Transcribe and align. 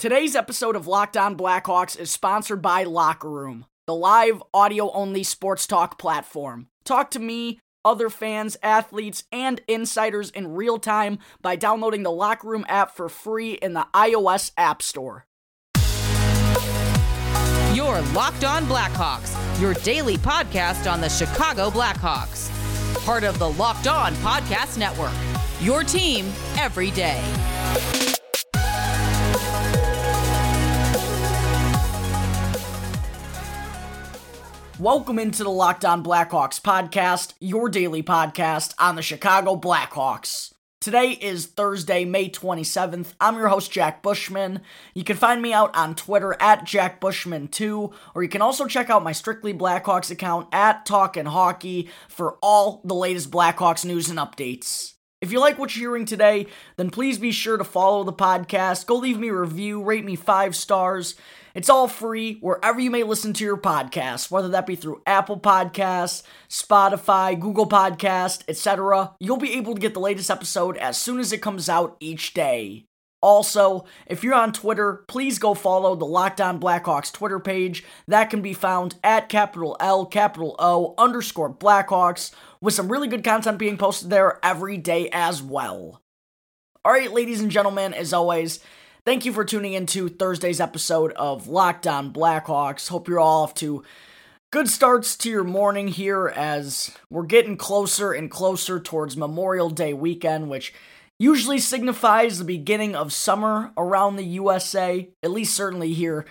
Today's 0.00 0.34
episode 0.34 0.76
of 0.76 0.86
Locked 0.86 1.18
On 1.18 1.36
Blackhawks 1.36 1.94
is 2.00 2.10
sponsored 2.10 2.62
by 2.62 2.84
Locker 2.84 3.28
Room, 3.28 3.66
the 3.86 3.94
live 3.94 4.42
audio 4.54 4.90
only 4.92 5.22
sports 5.22 5.66
talk 5.66 5.98
platform. 5.98 6.68
Talk 6.86 7.10
to 7.10 7.18
me, 7.18 7.60
other 7.84 8.08
fans, 8.08 8.56
athletes, 8.62 9.24
and 9.30 9.60
insiders 9.68 10.30
in 10.30 10.54
real 10.54 10.78
time 10.78 11.18
by 11.42 11.54
downloading 11.54 12.02
the 12.02 12.10
Locker 12.10 12.48
Room 12.48 12.64
app 12.66 12.96
for 12.96 13.10
free 13.10 13.52
in 13.52 13.74
the 13.74 13.86
iOS 13.92 14.52
App 14.56 14.80
Store. 14.80 15.26
Your 17.74 18.00
Locked 18.14 18.44
On 18.44 18.64
Blackhawks, 18.64 19.60
your 19.60 19.74
daily 19.74 20.16
podcast 20.16 20.90
on 20.90 21.02
the 21.02 21.10
Chicago 21.10 21.68
Blackhawks. 21.68 22.48
Part 23.04 23.22
of 23.22 23.38
the 23.38 23.50
Locked 23.50 23.86
On 23.86 24.14
Podcast 24.14 24.78
Network. 24.78 25.12
Your 25.60 25.84
team 25.84 26.32
every 26.56 26.90
day. 26.90 27.22
Welcome 34.80 35.18
into 35.18 35.44
the 35.44 35.50
Locked 35.50 35.84
On 35.84 36.02
Blackhawks 36.02 36.58
podcast, 36.58 37.34
your 37.38 37.68
daily 37.68 38.02
podcast 38.02 38.72
on 38.78 38.96
the 38.96 39.02
Chicago 39.02 39.54
Blackhawks. 39.54 40.54
Today 40.80 41.10
is 41.10 41.44
Thursday, 41.44 42.06
May 42.06 42.30
27th. 42.30 43.12
I'm 43.20 43.36
your 43.36 43.48
host, 43.48 43.70
Jack 43.70 44.02
Bushman. 44.02 44.62
You 44.94 45.04
can 45.04 45.18
find 45.18 45.42
me 45.42 45.52
out 45.52 45.76
on 45.76 45.94
Twitter 45.94 46.34
at 46.40 46.64
Jack 46.64 46.98
Bushman2, 46.98 47.92
or 48.14 48.22
you 48.22 48.30
can 48.30 48.40
also 48.40 48.64
check 48.64 48.88
out 48.88 49.04
my 49.04 49.12
Strictly 49.12 49.52
Blackhawks 49.52 50.10
account 50.10 50.48
at 50.50 50.86
Talkin' 50.86 51.26
Hockey 51.26 51.90
for 52.08 52.38
all 52.42 52.80
the 52.82 52.94
latest 52.94 53.30
Blackhawks 53.30 53.84
news 53.84 54.08
and 54.08 54.18
updates. 54.18 54.94
If 55.20 55.30
you 55.30 55.40
like 55.40 55.58
what 55.58 55.76
you're 55.76 55.90
hearing 55.90 56.06
today, 56.06 56.46
then 56.78 56.88
please 56.88 57.18
be 57.18 57.32
sure 57.32 57.58
to 57.58 57.64
follow 57.64 58.02
the 58.02 58.14
podcast. 58.14 58.86
Go 58.86 58.94
leave 58.94 59.18
me 59.18 59.28
a 59.28 59.34
review, 59.34 59.82
rate 59.82 60.06
me 60.06 60.16
five 60.16 60.56
stars. 60.56 61.16
It's 61.54 61.68
all 61.68 61.88
free 61.88 62.38
wherever 62.40 62.78
you 62.78 62.90
may 62.90 63.02
listen 63.02 63.32
to 63.34 63.44
your 63.44 63.56
podcast, 63.56 64.30
whether 64.30 64.48
that 64.48 64.66
be 64.66 64.76
through 64.76 65.02
Apple 65.06 65.40
Podcasts, 65.40 66.22
Spotify, 66.48 67.38
Google 67.38 67.68
Podcast, 67.68 68.42
etc. 68.46 69.14
You'll 69.18 69.36
be 69.36 69.54
able 69.54 69.74
to 69.74 69.80
get 69.80 69.94
the 69.94 70.00
latest 70.00 70.30
episode 70.30 70.76
as 70.76 70.96
soon 70.96 71.18
as 71.18 71.32
it 71.32 71.42
comes 71.42 71.68
out 71.68 71.96
each 72.00 72.34
day. 72.34 72.84
Also, 73.22 73.84
if 74.06 74.24
you're 74.24 74.34
on 74.34 74.52
Twitter, 74.52 75.04
please 75.06 75.38
go 75.38 75.52
follow 75.52 75.94
the 75.94 76.06
Locked 76.06 76.40
On 76.40 76.58
Blackhawks 76.58 77.12
Twitter 77.12 77.38
page. 77.38 77.84
That 78.08 78.30
can 78.30 78.40
be 78.40 78.54
found 78.54 78.94
at 79.04 79.28
capital 79.28 79.76
L, 79.78 80.06
capital 80.06 80.56
O, 80.58 80.94
underscore 80.96 81.52
Blackhawks, 81.52 82.30
with 82.62 82.74
some 82.74 82.90
really 82.90 83.08
good 83.08 83.24
content 83.24 83.58
being 83.58 83.76
posted 83.76 84.08
there 84.08 84.38
every 84.42 84.78
day 84.78 85.10
as 85.12 85.42
well. 85.42 86.00
Alright, 86.86 87.12
ladies 87.12 87.42
and 87.42 87.50
gentlemen, 87.50 87.92
as 87.92 88.14
always, 88.14 88.60
Thank 89.10 89.24
you 89.24 89.32
for 89.32 89.44
tuning 89.44 89.72
into 89.72 90.08
Thursday's 90.08 90.60
episode 90.60 91.10
of 91.14 91.48
Locked 91.48 91.88
On 91.88 92.12
Blackhawks. 92.12 92.86
Hope 92.86 93.08
you're 93.08 93.18
all 93.18 93.42
off 93.42 93.54
to 93.54 93.82
good 94.52 94.68
starts 94.68 95.16
to 95.16 95.28
your 95.28 95.42
morning 95.42 95.88
here 95.88 96.28
as 96.28 96.96
we're 97.10 97.24
getting 97.24 97.56
closer 97.56 98.12
and 98.12 98.30
closer 98.30 98.78
towards 98.78 99.16
Memorial 99.16 99.68
Day 99.68 99.92
weekend, 99.94 100.48
which 100.48 100.72
usually 101.18 101.58
signifies 101.58 102.38
the 102.38 102.44
beginning 102.44 102.94
of 102.94 103.12
summer 103.12 103.72
around 103.76 104.14
the 104.14 104.22
USA, 104.22 105.10
at 105.24 105.32
least 105.32 105.56
certainly 105.56 105.92
here 105.92 106.24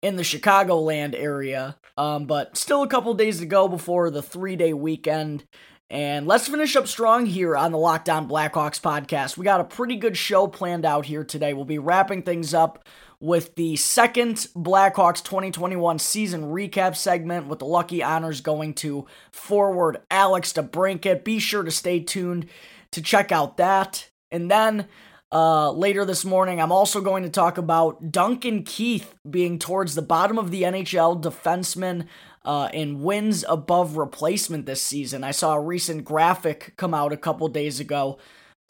in 0.00 0.14
the 0.14 0.22
Chicagoland 0.22 1.16
area. 1.16 1.78
Um, 1.98 2.26
but 2.26 2.56
still 2.56 2.84
a 2.84 2.88
couple 2.88 3.12
days 3.14 3.40
to 3.40 3.46
go 3.46 3.66
before 3.66 4.08
the 4.08 4.22
three 4.22 4.54
day 4.54 4.72
weekend. 4.72 5.42
And 5.90 6.28
let's 6.28 6.46
finish 6.46 6.76
up 6.76 6.86
strong 6.86 7.26
here 7.26 7.56
on 7.56 7.72
the 7.72 7.78
Locked 7.78 8.08
On 8.08 8.28
Blackhawks 8.28 8.80
podcast. 8.80 9.36
We 9.36 9.44
got 9.44 9.60
a 9.60 9.64
pretty 9.64 9.96
good 9.96 10.16
show 10.16 10.46
planned 10.46 10.84
out 10.84 11.04
here 11.04 11.24
today. 11.24 11.52
We'll 11.52 11.64
be 11.64 11.80
wrapping 11.80 12.22
things 12.22 12.54
up 12.54 12.86
with 13.18 13.56
the 13.56 13.74
second 13.74 14.36
Blackhawks 14.54 15.24
2021 15.24 15.98
season 15.98 16.44
recap 16.44 16.94
segment 16.94 17.48
with 17.48 17.58
the 17.58 17.66
lucky 17.66 18.04
honors 18.04 18.40
going 18.40 18.74
to 18.74 19.04
forward 19.32 20.00
Alex 20.12 20.52
DeBrincat. 20.52 21.24
Be 21.24 21.40
sure 21.40 21.64
to 21.64 21.72
stay 21.72 21.98
tuned 21.98 22.46
to 22.92 23.02
check 23.02 23.32
out 23.32 23.56
that. 23.56 24.10
And 24.30 24.48
then 24.48 24.86
uh, 25.32 25.72
later 25.72 26.04
this 26.04 26.24
morning, 26.24 26.60
I'm 26.60 26.72
also 26.72 27.00
going 27.00 27.24
to 27.24 27.30
talk 27.30 27.58
about 27.58 28.12
Duncan 28.12 28.62
Keith 28.62 29.14
being 29.28 29.58
towards 29.58 29.96
the 29.96 30.02
bottom 30.02 30.38
of 30.38 30.52
the 30.52 30.62
NHL 30.62 31.20
defenseman 31.20 32.06
uh, 32.44 32.68
in 32.72 33.02
wins 33.02 33.44
above 33.48 33.96
replacement 33.96 34.66
this 34.66 34.82
season. 34.82 35.24
I 35.24 35.30
saw 35.30 35.54
a 35.54 35.60
recent 35.60 36.04
graphic 36.04 36.74
come 36.76 36.94
out 36.94 37.12
a 37.12 37.16
couple 37.16 37.48
days 37.48 37.80
ago 37.80 38.18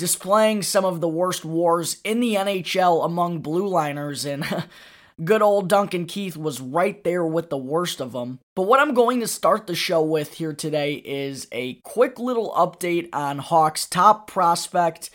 displaying 0.00 0.62
some 0.62 0.84
of 0.84 1.02
the 1.02 1.08
worst 1.08 1.44
wars 1.44 1.98
in 2.04 2.20
the 2.20 2.34
NHL 2.34 3.04
among 3.04 3.40
blue 3.40 3.68
liners, 3.68 4.24
and 4.24 4.44
good 5.24 5.42
old 5.42 5.68
Duncan 5.68 6.06
Keith 6.06 6.38
was 6.38 6.58
right 6.58 7.04
there 7.04 7.24
with 7.24 7.50
the 7.50 7.58
worst 7.58 8.00
of 8.00 8.12
them. 8.12 8.40
But 8.56 8.62
what 8.62 8.80
I'm 8.80 8.94
going 8.94 9.20
to 9.20 9.28
start 9.28 9.66
the 9.66 9.74
show 9.74 10.02
with 10.02 10.34
here 10.34 10.54
today 10.54 10.94
is 10.94 11.46
a 11.52 11.74
quick 11.82 12.18
little 12.18 12.50
update 12.52 13.10
on 13.12 13.38
Hawks' 13.38 13.86
top 13.86 14.26
prospect. 14.26 15.10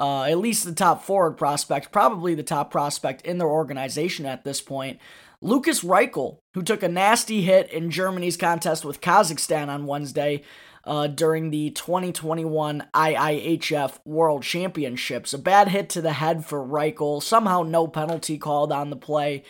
Uh, 0.00 0.22
at 0.22 0.38
least 0.38 0.64
the 0.64 0.72
top 0.72 1.04
forward 1.04 1.32
prospect, 1.32 1.92
probably 1.92 2.34
the 2.34 2.42
top 2.42 2.70
prospect 2.70 3.20
in 3.20 3.36
their 3.36 3.46
organization 3.46 4.24
at 4.24 4.44
this 4.44 4.62
point. 4.62 4.98
Lukas 5.42 5.84
Reichel, 5.84 6.38
who 6.54 6.62
took 6.62 6.82
a 6.82 6.88
nasty 6.88 7.42
hit 7.42 7.70
in 7.70 7.90
Germany's 7.90 8.38
contest 8.38 8.82
with 8.82 9.02
Kazakhstan 9.02 9.68
on 9.68 9.84
Wednesday 9.84 10.42
uh, 10.84 11.06
during 11.06 11.50
the 11.50 11.70
2021 11.70 12.86
IIHF 12.94 13.98
World 14.06 14.42
Championships. 14.42 15.34
A 15.34 15.38
bad 15.38 15.68
hit 15.68 15.90
to 15.90 16.00
the 16.00 16.14
head 16.14 16.46
for 16.46 16.66
Reichel, 16.66 17.22
somehow 17.22 17.62
no 17.62 17.86
penalty 17.86 18.38
called 18.38 18.72
on 18.72 18.88
the 18.88 18.96
play, 18.96 19.42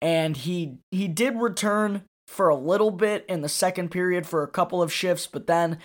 and 0.00 0.36
he 0.36 0.78
he 0.90 1.06
did 1.06 1.36
return 1.36 2.02
for 2.26 2.48
a 2.48 2.56
little 2.56 2.90
bit 2.90 3.24
in 3.28 3.42
the 3.42 3.48
second 3.48 3.90
period 3.90 4.26
for 4.26 4.42
a 4.42 4.50
couple 4.50 4.82
of 4.82 4.92
shifts, 4.92 5.28
but 5.28 5.46
then 5.46 5.78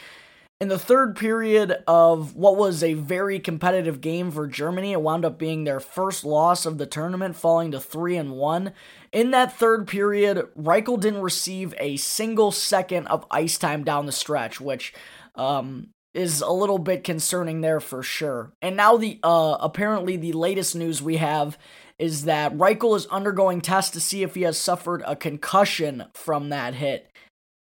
in 0.59 0.69
the 0.69 0.79
third 0.79 1.16
period 1.16 1.84
of 1.85 2.35
what 2.35 2.57
was 2.57 2.84
a 2.84 2.95
very 2.95 3.40
competitive 3.40 4.01
game 4.01 4.31
for 4.31 4.47
Germany, 4.47 4.94
it 4.94 5.01
wound 5.01 5.23
up 5.23 5.38
being 5.38 5.63
their 5.63 5.79
first 5.79 6.23
loss 6.23 6.66
of 6.66 6.79
the 6.79 6.88
tournament, 6.88 7.35
falling 7.35 7.72
to 7.72 7.79
3 7.79 8.18
and 8.18 8.31
1. 8.31 8.73
In 9.12 9.31
that 9.31 9.57
third 9.57 9.88
period, 9.88 10.47
Reichel 10.57 11.00
didn't 11.00 11.22
receive 11.22 11.75
a 11.78 11.97
single 11.97 12.51
second 12.51 13.06
of 13.07 13.25
ice 13.29 13.57
time 13.59 13.84
down 13.84 14.07
the 14.07 14.12
stretch, 14.12 14.59
which 14.59 14.94
um, 15.35 15.90
is 16.16 16.41
a 16.41 16.51
little 16.51 16.79
bit 16.79 17.03
concerning 17.03 17.62
there 17.62 17.79
for 17.79 18.01
sure. 18.01 18.51
And 18.59 18.75
now 18.75 18.97
the 18.97 19.19
uh, 19.22 19.57
apparently 19.59 20.18
the 20.18 20.34
latest 20.34 20.75
news 20.75 21.03
we 21.03 21.18
have 21.18 21.59
is 22.00 22.25
that 22.25 22.57
Reichel 22.57 22.95
is 22.95 23.06
undergoing 23.07 23.62
tests 23.62 23.91
to 23.91 24.00
see 24.00 24.24
if 24.24 24.34
he 24.34 24.41
has 24.41 24.57
suffered 24.57 25.03
a 25.06 25.16
concussion 25.16 26.06
from 26.16 26.50
that 26.50 26.74
hit. 26.74 27.12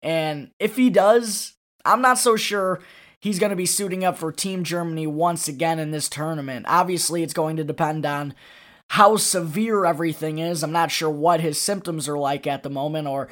And 0.01 0.51
if 0.59 0.75
he 0.75 0.89
does, 0.89 1.56
I'm 1.87 2.01
not 2.01 2.17
so 2.19 2.35
sure 2.35 2.79
he's 3.21 3.39
going 3.39 3.49
to 3.49 3.55
be 3.55 3.65
suiting 3.65 4.03
up 4.03 4.17
for 4.17 4.31
Team 4.31 4.63
Germany 4.63 5.07
once 5.07 5.47
again 5.47 5.79
in 5.79 5.91
this 5.91 6.09
tournament. 6.09 6.65
Obviously, 6.69 7.23
it's 7.23 7.33
going 7.33 7.57
to 7.57 7.63
depend 7.63 8.05
on 8.05 8.33
how 8.91 9.17
severe 9.17 9.85
everything 9.85 10.39
is. 10.39 10.63
I'm 10.63 10.71
not 10.71 10.91
sure 10.91 11.09
what 11.09 11.41
his 11.41 11.59
symptoms 11.59 12.07
are 12.07 12.17
like 12.17 12.47
at 12.47 12.63
the 12.63 12.69
moment 12.69 13.07
or 13.07 13.29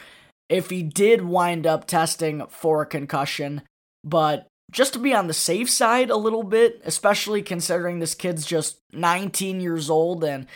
if 0.49 0.69
he 0.69 0.83
did 0.83 1.23
wind 1.23 1.65
up 1.65 1.87
testing 1.87 2.45
for 2.49 2.81
a 2.81 2.87
concussion. 2.87 3.61
But 4.03 4.47
just 4.71 4.93
to 4.93 4.99
be 4.99 5.13
on 5.13 5.27
the 5.27 5.33
safe 5.33 5.69
side 5.69 6.09
a 6.09 6.17
little 6.17 6.43
bit, 6.43 6.81
especially 6.85 7.41
considering 7.41 7.99
this 7.99 8.15
kid's 8.15 8.45
just 8.45 8.79
19 8.91 9.61
years 9.61 9.89
old 9.89 10.23
and 10.23 10.47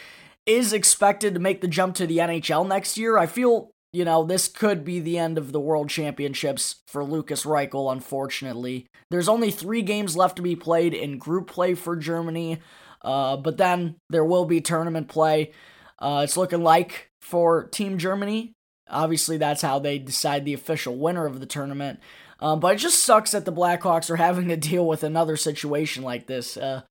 is 0.46 0.74
expected 0.74 1.34
to 1.34 1.40
make 1.40 1.62
the 1.62 1.68
jump 1.68 1.96
to 1.96 2.08
the 2.08 2.18
NHL 2.18 2.68
next 2.68 2.98
year, 2.98 3.18
I 3.18 3.26
feel 3.26 3.72
you 3.92 4.06
know, 4.06 4.24
this 4.24 4.48
could 4.48 4.86
be 4.86 5.00
the 5.00 5.18
end 5.18 5.38
of 5.38 5.52
the 5.52 5.60
World 5.60 5.90
Championships 5.90 6.82
for 6.88 7.04
Lukas 7.04 7.44
Reichel, 7.44 7.92
unfortunately. 7.92 8.88
There's 9.10 9.30
only 9.30 9.52
three 9.52 9.82
games 9.82 10.16
left 10.16 10.36
to 10.36 10.42
be 10.42 10.56
played 10.56 10.94
in 10.94 11.18
group 11.18 11.48
play 11.48 11.74
for 11.74 11.96
Germany, 11.96 12.60
uh, 13.02 13.38
but 13.38 13.58
then 13.58 13.96
there 14.10 14.26
will 14.26 14.46
be 14.46 14.62
tournament 14.62 15.08
play. 15.08 15.52
Uh, 15.98 16.22
it's 16.24 16.38
looking 16.38 16.64
like 16.64 17.10
for 17.22 17.64
Team 17.68 17.98
Germany. 17.98 18.54
Obviously, 18.90 19.38
that's 19.38 19.62
how 19.62 19.80
they 19.80 19.98
decide 19.98 20.46
the 20.46 20.54
official 20.54 20.96
winner 20.96 21.26
of 21.26 21.40
the 21.40 21.46
tournament. 21.46 22.00
Um, 22.40 22.60
but 22.60 22.76
it 22.76 22.78
just 22.78 23.04
sucks 23.04 23.32
that 23.32 23.46
the 23.46 23.52
Blackhawks 23.52 24.10
are 24.10 24.16
having 24.28 24.48
to 24.50 24.58
deal 24.58 24.86
with 24.86 25.04
another 25.04 25.36
situation 25.36 26.04
like 26.04 26.28
this. 26.28 26.58
Uh, 26.58 26.82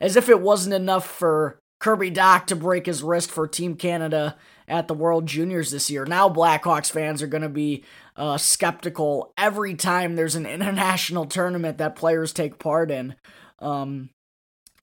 as 0.00 0.16
if 0.16 0.28
it 0.28 0.40
wasn't 0.40 0.74
enough 0.74 1.06
for 1.06 1.60
Kirby 1.80 2.10
Dach 2.10 2.46
to 2.46 2.56
break 2.56 2.86
his 2.86 3.02
wrist 3.02 3.30
for 3.30 3.46
Team 3.46 3.74
Canada 3.76 4.36
at 4.70 4.88
the 4.88 4.94
World 4.94 5.26
Juniors 5.26 5.72
this 5.72 5.90
year. 5.90 6.06
Now, 6.06 6.28
Blackhawks 6.28 6.90
fans 6.90 7.22
are 7.22 7.26
going 7.26 7.42
to 7.42 7.48
be 7.48 7.84
uh, 8.16 8.38
skeptical 8.38 9.32
every 9.36 9.74
time 9.74 10.14
there's 10.14 10.36
an 10.36 10.46
international 10.60 11.26
tournament 11.26 11.78
that 11.78 11.96
players 11.96 12.32
take 12.32 12.58
part 12.58 12.90
in. 12.90 13.16
Um, 13.58 14.10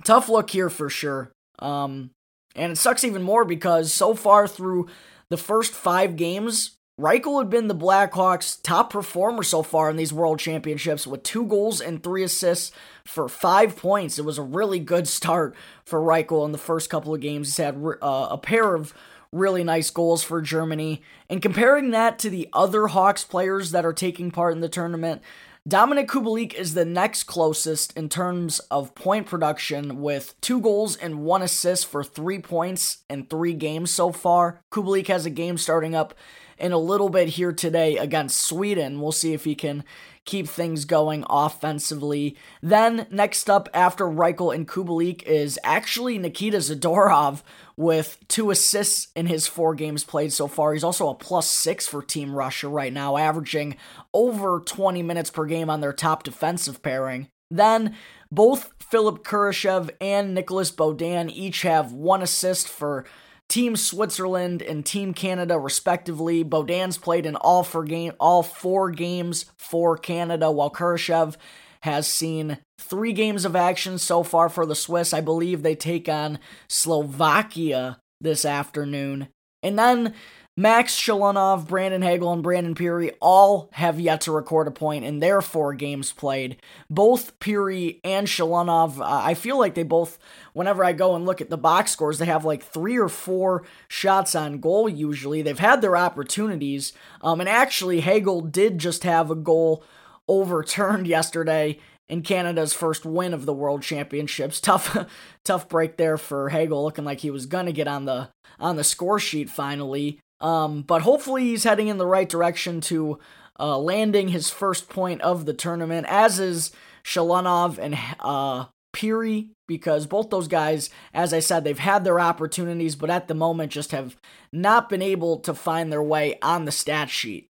tough 0.03 0.29
look 0.29 0.49
here 0.49 0.69
for 0.69 0.89
sure. 0.89 1.31
Um, 1.59 2.11
and 2.55 2.71
it 2.71 2.77
sucks 2.77 3.03
even 3.03 3.23
more 3.23 3.45
because 3.45 3.93
so 3.93 4.13
far 4.13 4.47
through 4.47 4.87
the 5.29 5.37
first 5.37 5.73
five 5.73 6.15
games, 6.17 6.77
Reichel 6.99 7.39
had 7.39 7.49
been 7.49 7.67
the 7.67 7.75
Blackhawks' 7.75 8.59
top 8.61 8.91
performer 8.91 9.43
so 9.43 9.61
far 9.61 9.89
in 9.89 9.97
these 9.97 10.11
World 10.11 10.39
Championships 10.39 11.05
with 11.05 11.21
two 11.21 11.45
goals 11.45 11.79
and 11.79 12.01
three 12.01 12.23
assists 12.23 12.71
for 13.05 13.29
five 13.29 13.77
points. 13.77 14.17
It 14.17 14.25
was 14.25 14.39
a 14.39 14.43
really 14.43 14.79
good 14.79 15.07
start 15.07 15.55
for 15.85 15.99
Reichel 16.01 16.43
in 16.45 16.51
the 16.51 16.57
first 16.57 16.89
couple 16.89 17.13
of 17.13 17.21
games. 17.21 17.49
He's 17.49 17.63
had 17.63 17.75
uh, 18.01 18.27
a 18.31 18.37
pair 18.37 18.73
of 18.73 18.95
really 19.31 19.63
nice 19.63 19.89
goals 19.89 20.23
for 20.23 20.41
Germany. 20.41 21.01
And 21.29 21.41
comparing 21.41 21.91
that 21.91 22.19
to 22.19 22.29
the 22.29 22.49
other 22.53 22.87
Hawks 22.87 23.23
players 23.23 23.71
that 23.71 23.85
are 23.85 23.93
taking 23.93 24.31
part 24.31 24.53
in 24.53 24.61
the 24.61 24.69
tournament, 24.69 25.21
Dominik 25.67 26.07
Kubalik 26.07 26.53
is 26.53 26.75
the 26.75 26.85
next 26.85 27.23
closest 27.23 27.95
in 27.97 28.07
terms 28.07 28.59
of 28.71 28.95
point 28.95 29.27
production 29.27 30.01
with 30.01 30.39
two 30.39 30.61
goals 30.61 30.95
and 30.95 31.25
one 31.25 31.41
assist 31.41 31.87
for 31.87 32.05
three 32.05 32.39
points 32.39 32.99
in 33.09 33.25
three 33.25 33.53
games 33.53 33.91
so 33.91 34.13
far. 34.13 34.61
Kubalik 34.71 35.07
has 35.07 35.25
a 35.25 35.29
game 35.29 35.57
starting 35.57 35.93
up 35.93 36.13
in 36.57 36.71
a 36.71 36.77
little 36.77 37.09
bit 37.09 37.27
here 37.29 37.51
today 37.51 37.97
against 37.97 38.41
Sweden. 38.41 39.01
We'll 39.01 39.11
see 39.11 39.33
if 39.33 39.43
he 39.43 39.55
can 39.55 39.83
keep 40.27 40.47
things 40.47 40.85
going 40.85 41.25
offensively. 41.27 42.37
Then, 42.61 43.07
next 43.09 43.49
up 43.49 43.67
after 43.73 44.05
Reichel 44.05 44.53
and 44.53 44.67
Kubalik 44.67 45.23
is 45.23 45.57
actually 45.63 46.19
Nikita 46.19 46.57
Zadorov 46.57 47.41
with 47.75 48.19
two 48.27 48.51
assists 48.51 49.07
in 49.15 49.25
his 49.25 49.47
four 49.47 49.73
games 49.73 50.03
played 50.03 50.31
so 50.31 50.47
far. 50.47 50.73
He's 50.73 50.83
also 50.83 51.09
a 51.09 51.15
plus 51.15 51.49
six 51.49 51.87
for 51.87 52.03
Team 52.03 52.35
Russia 52.35 52.67
right 52.67 52.93
now, 52.93 53.17
averaging 53.17 53.77
over 54.13 54.59
20 54.59 55.01
minutes 55.01 55.31
per 55.31 55.45
game 55.45 55.69
on 55.69 55.81
their 55.81 55.93
top 55.93 56.23
defensive 56.23 56.83
pairing. 56.83 57.29
Then, 57.49 57.95
both 58.31 58.73
Philipp 58.79 59.23
Kurashev 59.23 59.89
and 60.01 60.33
Nicolas 60.33 60.71
Beaudin 60.71 61.29
each 61.31 61.61
have 61.61 61.93
one 61.93 62.21
assist 62.21 62.67
for 62.67 63.05
Team 63.49 63.75
Switzerland 63.75 64.61
and 64.61 64.85
Team 64.85 65.13
Canada, 65.13 65.57
respectively. 65.57 66.43
Beaudin's 66.43 66.97
played 66.97 67.25
in 67.25 67.35
all 67.35 67.63
four 67.63 67.85
game 67.85 68.13
all 68.19 68.43
four 68.43 68.91
games 68.91 69.45
for 69.57 69.97
Canada, 69.97 70.51
while 70.51 70.69
Kurashev 70.69 71.35
has 71.81 72.07
seen 72.07 72.57
three 72.79 73.13
games 73.13 73.45
of 73.45 73.55
action 73.55 73.97
so 73.97 74.23
far 74.23 74.49
for 74.49 74.65
the 74.65 74.75
Swiss. 74.75 75.13
I 75.13 75.21
believe 75.21 75.63
they 75.63 75.75
take 75.75 76.09
on 76.09 76.39
Slovakia 76.67 77.99
this 78.19 78.45
afternoon. 78.45 79.29
And 79.63 79.77
then 79.77 80.13
Max 80.59 80.95
Shalunov, 80.95 81.67
Brandon 81.67 82.01
Hagel, 82.01 82.33
and 82.33 82.41
Brandon 82.41 82.73
Pirri 82.73 83.13
all 83.21 83.69
have 83.73 83.99
yet 83.99 84.21
to 84.21 84.31
record 84.31 84.67
a 84.67 84.71
point 84.71 85.05
in 85.05 85.19
their 85.19 85.39
four 85.39 85.75
games 85.75 86.11
played. 86.11 86.57
Both 86.89 87.37
Pirri 87.37 87.99
and 88.03 88.25
Shalunov, 88.25 88.99
uh, 88.99 89.03
I 89.03 89.35
feel 89.35 89.59
like 89.59 89.75
they 89.75 89.83
both, 89.83 90.17
whenever 90.53 90.83
I 90.83 90.93
go 90.93 91.15
and 91.15 91.27
look 91.27 91.41
at 91.41 91.51
the 91.51 91.59
box 91.59 91.91
scores, 91.91 92.17
they 92.17 92.25
have 92.25 92.43
like 92.43 92.63
three 92.63 92.97
or 92.97 93.07
four 93.07 93.65
shots 93.87 94.33
on 94.33 94.59
goal 94.59 94.89
usually. 94.89 95.43
They've 95.43 95.59
had 95.59 95.83
their 95.83 95.95
opportunities. 95.95 96.91
Um, 97.21 97.39
and 97.39 97.47
actually, 97.47 97.99
Hagel 97.99 98.41
did 98.41 98.79
just 98.79 99.03
have 99.03 99.29
a 99.29 99.35
goal 99.35 99.83
overturned 100.27 101.05
yesterday 101.17 101.77
in 102.09 102.23
Canada's 102.23 102.73
first 102.73 103.05
win 103.05 103.31
of 103.31 103.45
the 103.45 103.53
World 103.53 103.83
Championships. 103.83 104.59
Tough, 104.61 105.05
tough 105.43 105.69
break 105.69 105.97
there 105.97 106.17
for 106.17 106.49
Hagel, 106.49 106.83
looking 106.83 107.05
like 107.05 107.19
he 107.19 107.29
was 107.29 107.45
gonna 107.45 107.71
get 107.71 107.87
on 107.87 108.05
the 108.05 108.29
on 108.59 108.75
the 108.75 108.83
score 108.83 109.19
sheet 109.19 109.51
finally. 109.51 110.19
Um, 110.39 110.83
but 110.83 111.01
hopefully 111.01 111.45
he's 111.45 111.63
heading 111.63 111.87
in 111.87 111.97
the 111.97 112.05
right 112.05 112.29
direction 112.29 112.81
to 112.81 113.19
uh, 113.59 113.77
landing 113.77 114.29
his 114.29 114.49
first 114.49 114.89
point 114.89 115.21
of 115.21 115.45
the 115.45 115.53
tournament, 115.53 116.05
as 116.09 116.39
is 116.39 116.71
Shalunov 117.03 117.77
and 117.77 117.97
uh, 118.19 118.65
Pirri, 118.93 119.49
because 119.67 120.05
both 120.05 120.29
those 120.29 120.47
guys, 120.47 120.89
as 121.13 121.33
I 121.33 121.39
said, 121.39 121.63
they've 121.63 121.77
had 121.77 122.03
their 122.03 122.19
opportunities, 122.19 122.95
but 122.95 123.09
at 123.09 123.27
the 123.27 123.33
moment 123.33 123.71
just 123.71 123.91
have 123.91 124.15
not 124.51 124.89
been 124.89 125.01
able 125.01 125.39
to 125.39 125.53
find 125.53 125.91
their 125.91 126.03
way 126.03 126.37
on 126.41 126.65
the 126.65 126.71
stat 126.71 127.09
sheet. 127.09 127.49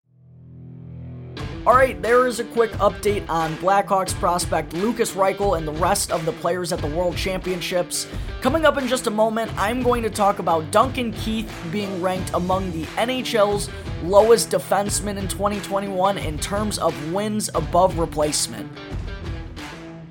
Alright, 1.67 2.01
there 2.01 2.29
is 2.29 2.39
a 2.39 2.45
quick 2.45 2.71
update 2.75 3.29
on 3.29 3.57
Blackhawks 3.57 4.15
prospect 4.15 4.73
Lukas 4.73 5.15
Reichel 5.15 5.59
and 5.59 5.67
the 5.67 5.73
rest 5.73 6.13
of 6.13 6.25
the 6.25 6.31
players 6.31 6.73
at 6.73 6.79
the 6.79 6.87
World 6.87 7.17
Championships. 7.17 8.07
Coming 8.41 8.65
up 8.65 8.79
in 8.79 8.87
just 8.87 9.09
a 9.09 9.11
moment, 9.11 9.51
I'm 9.57 9.83
going 9.83 10.05
to 10.05 10.09
talk 10.09 10.39
about 10.39 10.71
Duncan 10.71 11.13
Keith 11.13 11.53
being 11.73 12.01
ranked 12.01 12.31
among 12.35 12.71
the 12.71 12.85
NHL's 12.95 13.69
lowest 14.05 14.51
defensemen 14.51 15.17
in 15.17 15.27
2021 15.27 16.19
in 16.19 16.39
terms 16.39 16.79
of 16.79 17.13
wins 17.13 17.51
above 17.53 17.99
replacement. 17.99 18.71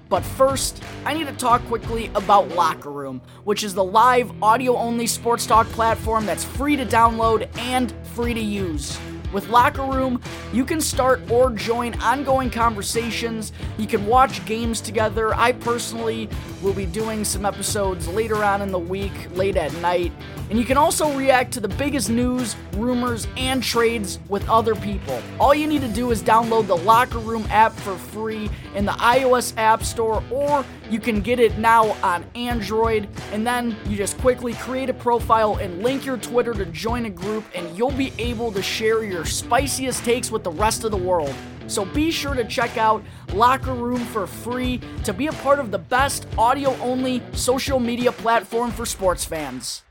But 0.10 0.26
first, 0.26 0.84
I 1.06 1.14
need 1.14 1.28
to 1.28 1.34
talk 1.34 1.64
quickly 1.68 2.12
about 2.16 2.50
Locker 2.50 2.92
Room, 2.92 3.22
which 3.46 3.64
is 3.64 3.74
the 3.74 3.84
live 3.84 4.30
audio 4.44 4.76
only 4.76 5.08
sports 5.08 5.46
talk 5.46 5.68
platform 5.68 6.26
that's 6.26 6.44
free 6.44 6.76
to 6.76 6.86
download 6.86 7.48
and 7.58 7.94
free 8.08 8.34
to 8.34 8.42
use. 8.42 9.00
With 9.36 9.50
Locker 9.50 9.84
Room, 9.84 10.22
you 10.54 10.64
can 10.64 10.80
start 10.80 11.30
or 11.30 11.50
join 11.50 11.94
ongoing 11.96 12.50
conversations. 12.50 13.52
You 13.78 13.86
can 13.86 14.06
watch 14.06 14.46
games 14.46 14.80
together. 14.80 15.36
I 15.36 15.52
personally 15.52 16.30
will 16.62 16.72
be 16.72 16.86
doing 16.86 17.26
some 17.26 17.46
episodes 17.46 18.08
later 18.08 18.46
on 18.46 18.62
in 18.62 18.72
the 18.72 18.80
week, 18.80 19.12
late 19.34 19.58
at 19.58 19.74
night. 19.82 20.14
And 20.50 20.58
you 20.58 20.64
can 20.64 20.78
also 20.78 21.14
react 21.18 21.52
to 21.56 21.60
the 21.60 21.68
biggest 21.68 22.10
news, 22.10 22.56
rumors, 22.78 23.28
and 23.36 23.62
trades 23.62 24.20
with 24.30 24.48
other 24.48 24.74
people. 24.74 25.22
All 25.38 25.54
you 25.54 25.68
need 25.68 25.82
to 25.82 25.90
do 25.90 26.12
is 26.12 26.24
download 26.24 26.68
the 26.68 26.78
Locker 26.78 27.20
Room 27.20 27.46
app 27.50 27.74
for 27.74 27.98
free 27.98 28.50
in 28.74 28.86
the 28.86 28.94
iOS 28.94 29.54
App 29.58 29.84
Store, 29.84 30.24
or 30.32 30.64
you 30.90 31.00
can 31.00 31.22
get 31.22 31.40
it 31.40 31.58
now 31.58 31.92
on 32.04 32.26
Android. 32.36 33.08
And 33.32 33.46
then 33.46 33.76
you 33.88 33.98
just 33.98 34.18
quickly 34.20 34.54
create 34.54 34.90
a 34.90 34.94
profile 34.94 35.56
and 35.58 35.84
link 35.84 36.06
your 36.06 36.18
Twitter 36.18 36.54
to 36.54 36.66
join 36.66 37.06
a 37.06 37.10
group, 37.10 37.44
and 37.56 37.78
you'll 37.78 37.92
be 37.92 38.14
able 38.18 38.52
to 38.52 38.62
share 38.62 39.04
your 39.04 39.26
spiciest 39.26 40.04
takes 40.04 40.32
with 40.32 40.44
the 40.44 40.52
rest 40.52 40.84
of 40.84 40.92
the 40.92 40.98
world. 40.98 41.34
So 41.68 41.84
be 41.84 42.12
sure 42.12 42.36
to 42.36 42.44
check 42.46 42.78
out 42.78 43.04
Locker 43.34 43.74
Room 43.74 44.00
for 44.00 44.28
free 44.28 44.80
to 45.04 45.14
be 45.14 45.28
a 45.28 45.34
part 45.34 45.60
of 45.60 45.72
the 45.72 45.80
best 45.80 46.28
audio 46.38 46.76
only 46.78 47.24
social 47.34 47.80
media 47.80 48.12
platform 48.12 48.72
for 48.72 48.86
sports 48.86 49.26
fans. 49.26 49.82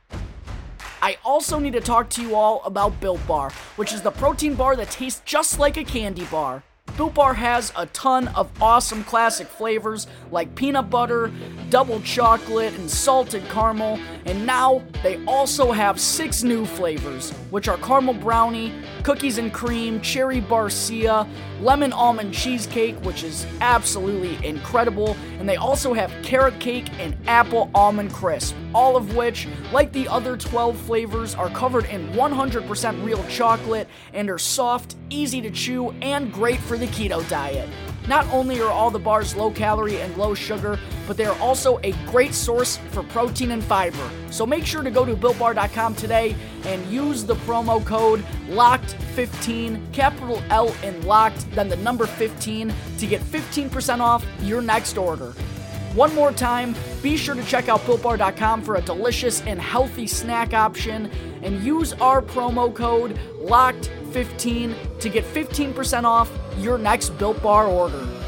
I 1.02 1.18
also 1.24 1.58
need 1.58 1.72
to 1.72 1.80
talk 1.80 2.08
to 2.10 2.22
you 2.22 2.34
all 2.34 2.62
about 2.64 2.98
Built 3.00 3.26
Bar, 3.26 3.50
which 3.76 3.92
is 3.92 4.02
the 4.02 4.10
protein 4.10 4.54
bar 4.54 4.76
that 4.76 4.90
tastes 4.90 5.20
just 5.24 5.58
like 5.58 5.76
a 5.76 5.84
candy 5.84 6.24
bar. 6.26 6.62
Built 6.96 7.14
Bar 7.14 7.34
has 7.34 7.72
a 7.74 7.86
ton 7.86 8.28
of 8.28 8.48
awesome 8.62 9.02
classic 9.02 9.48
flavors 9.48 10.06
like 10.30 10.54
peanut 10.54 10.90
butter, 10.90 11.32
double 11.68 12.00
chocolate, 12.02 12.72
and 12.74 12.88
salted 12.88 13.42
caramel, 13.48 13.98
and 14.26 14.46
now 14.46 14.80
they 15.02 15.22
also 15.26 15.72
have 15.72 16.00
six 16.00 16.44
new 16.44 16.64
flavors, 16.64 17.32
which 17.50 17.66
are 17.66 17.78
caramel 17.78 18.14
brownie, 18.14 18.72
cookies 19.02 19.38
and 19.38 19.52
cream, 19.52 20.00
cherry 20.02 20.40
barcia, 20.40 21.28
lemon 21.60 21.92
almond 21.92 22.32
cheesecake, 22.32 22.94
which 23.04 23.24
is 23.24 23.44
absolutely 23.60 24.44
incredible, 24.46 25.16
and 25.40 25.48
they 25.48 25.56
also 25.56 25.94
have 25.94 26.12
carrot 26.22 26.58
cake 26.60 26.88
and 27.00 27.16
apple 27.26 27.72
almond 27.74 28.12
crisp, 28.12 28.54
all 28.72 28.96
of 28.96 29.16
which, 29.16 29.48
like 29.72 29.90
the 29.92 30.06
other 30.06 30.36
12 30.36 30.76
flavors, 30.78 31.34
are 31.34 31.50
covered 31.50 31.86
in 31.86 32.06
100% 32.12 33.04
real 33.04 33.24
chocolate 33.28 33.88
and 34.12 34.30
are 34.30 34.38
soft, 34.38 34.94
easy 35.10 35.40
to 35.40 35.50
chew, 35.50 35.90
and 36.02 36.32
great 36.32 36.60
for 36.60 36.78
the 36.78 36.83
keto 36.86 37.26
diet. 37.28 37.68
Not 38.06 38.26
only 38.32 38.60
are 38.60 38.70
all 38.70 38.90
the 38.90 38.98
bars 38.98 39.34
low 39.34 39.50
calorie 39.50 40.00
and 40.00 40.14
low 40.16 40.34
sugar, 40.34 40.78
but 41.06 41.16
they 41.16 41.24
are 41.24 41.38
also 41.38 41.78
a 41.82 41.92
great 42.06 42.34
source 42.34 42.76
for 42.90 43.02
protein 43.04 43.52
and 43.52 43.64
fiber. 43.64 44.10
So 44.30 44.44
make 44.44 44.66
sure 44.66 44.82
to 44.82 44.90
go 44.90 45.04
to 45.04 45.16
builtbar.com 45.16 45.94
today 45.94 46.36
and 46.64 46.84
use 46.86 47.24
the 47.24 47.36
promo 47.36 47.84
code 47.84 48.24
LOCKED15, 48.48 49.92
capital 49.92 50.42
L 50.50 50.74
in 50.82 51.00
LOCKED, 51.06 51.50
then 51.52 51.68
the 51.68 51.76
number 51.76 52.06
15 52.06 52.72
to 52.98 53.06
get 53.06 53.22
15% 53.22 54.00
off 54.00 54.24
your 54.40 54.60
next 54.60 54.98
order. 54.98 55.32
One 55.94 56.12
more 56.14 56.32
time, 56.32 56.74
be 57.02 57.16
sure 57.16 57.36
to 57.36 57.44
check 57.44 57.68
out 57.68 57.80
BuiltBar.com 57.82 58.62
for 58.62 58.74
a 58.76 58.82
delicious 58.82 59.42
and 59.42 59.60
healthy 59.60 60.08
snack 60.08 60.52
option 60.52 61.08
and 61.44 61.62
use 61.62 61.92
our 61.94 62.20
promo 62.20 62.74
code 62.74 63.18
LOCKED15 63.42 64.98
to 64.98 65.08
get 65.08 65.24
15% 65.24 66.04
off 66.04 66.30
your 66.58 66.78
next 66.78 67.10
Built 67.10 67.40
Bar 67.42 67.66
order. 67.66 68.23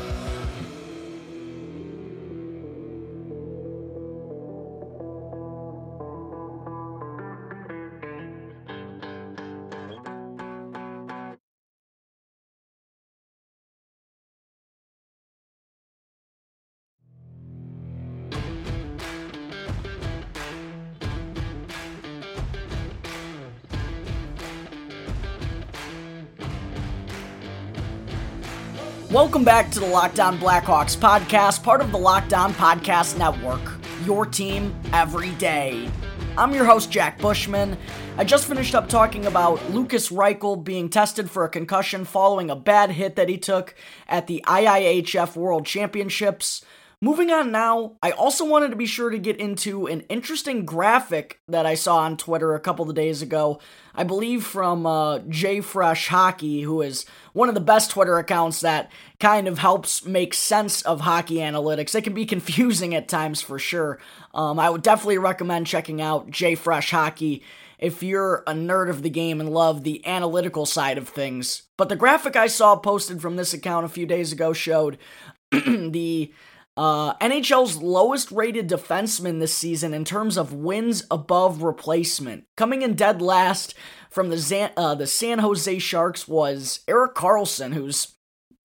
Welcome 29.27 29.43
back 29.43 29.73
to 29.73 29.81
the 29.81 29.87
Locked 29.87 30.21
On 30.21 30.39
Blackhawks 30.39 30.97
podcast, 30.97 31.65
part 31.65 31.81
of 31.81 31.91
the 31.91 31.99
Locked 31.99 32.33
On 32.33 32.55
Podcast 32.55 33.19
Network. 33.19 33.61
Your 34.05 34.25
team 34.25 34.73
every 34.93 35.33
day. 35.33 35.91
I'm 36.39 36.55
your 36.55 36.65
host, 36.65 36.93
Jack 36.93 37.19
Bushman. 37.19 37.77
I 38.17 38.23
just 38.23 38.47
finished 38.47 38.77
up 38.77 38.89
talking 38.89 39.27
about 39.27 39.69
Lukas 39.71 40.11
Reichel 40.11 40.63
being 40.63 40.89
tested 40.89 41.29
for 41.29 41.45
a 41.45 41.49
concussion 41.49 42.05
following 42.05 42.51
a 42.51 42.57
bad 42.57 42.93
hit 42.93 43.17
that 43.17 43.29
he 43.29 43.37
took 43.37 43.75
at 44.07 44.29
the 44.29 44.45
IIHF 44.47 45.35
World 45.35 45.67
Championships. 45.67 46.65
Moving 47.03 47.31
on 47.31 47.53
now, 47.53 47.99
I 48.03 48.13
also 48.13 48.47
wanted 48.47 48.71
to 48.71 48.77
be 48.77 48.87
sure 48.87 49.11
to 49.11 49.19
get 49.19 49.37
into 49.37 49.87
an 49.87 50.01
interesting 50.09 50.65
graphic 50.65 51.41
that 51.47 51.67
I 51.67 51.75
saw 51.75 51.99
on 51.99 52.17
Twitter 52.17 52.55
a 52.55 52.61
couple 52.61 52.89
of 52.89 52.97
days 52.97 53.21
ago. 53.21 53.61
I 53.95 54.03
believe 54.03 54.45
from 54.45 54.87
uh, 54.87 55.19
Fresh 55.63 56.09
Hockey, 56.09 56.63
who 56.63 56.81
is 56.81 57.05
one 57.35 57.51
of 57.51 57.55
the 57.55 57.61
best 57.61 57.91
Twitter 57.91 58.17
accounts 58.17 58.61
that 58.61 58.91
kind 59.21 59.47
of 59.47 59.59
helps 59.59 60.07
make 60.07 60.33
sense 60.33 60.81
of 60.83 61.03
hockey 61.03 61.37
analytics. 61.37 61.95
It 61.95 62.03
can 62.03 62.15
be 62.15 62.25
confusing 62.25 62.95
at 62.95 63.09
times 63.09 63.43
for 63.43 63.59
sure. 63.59 63.99
Um, 64.33 64.59
I 64.59 64.71
would 64.71 64.83
definitely 64.83 65.19
recommend 65.19 65.67
checking 65.67 66.01
out 66.01 66.31
JFresh 66.31 66.91
Hockey 66.91 67.43
if 67.79 68.03
you're 68.03 68.43
a 68.47 68.55
nerd 68.55 68.89
of 68.89 69.03
the 69.03 69.11
game 69.11 69.39
and 69.39 69.51
love 69.51 69.85
the 69.85 70.05
analytical 70.07 70.65
side 70.65 70.97
of 70.97 71.11
things. 71.11 71.65
But 71.77 71.91
the 71.91 71.97
graphic 71.97 72.37
I 72.37 72.47
saw 72.47 72.75
posted 72.75 73.21
from 73.21 73.37
this 73.37 73.53
account 73.53 73.85
a 73.85 73.91
few 73.91 74.07
days 74.07 74.33
ago 74.33 74.55
showed 74.55 74.97
the 75.51 76.33
uh, 76.77 77.15
NHL's 77.15 77.83
lowest 77.83 78.31
rated 78.31 78.69
defenseman 78.69 79.41
this 79.41 79.55
season 79.55 79.95
in 79.95 80.05
terms 80.05 80.37
of 80.37 80.53
wins 80.53 81.05
above 81.11 81.63
replacement. 81.63 82.45
Coming 82.57 82.83
in 82.83 82.95
dead 82.95 83.23
last 83.23 83.75
from 84.11 84.29
the, 84.29 84.37
Zan- 84.37 84.73
uh, 84.77 84.95
the 84.95 85.07
San 85.07 85.39
Jose 85.39 85.79
Sharks 85.79 86.29
was 86.29 86.81
Erik 86.87 87.15
Karlsson, 87.15 87.73
who's 87.73 88.17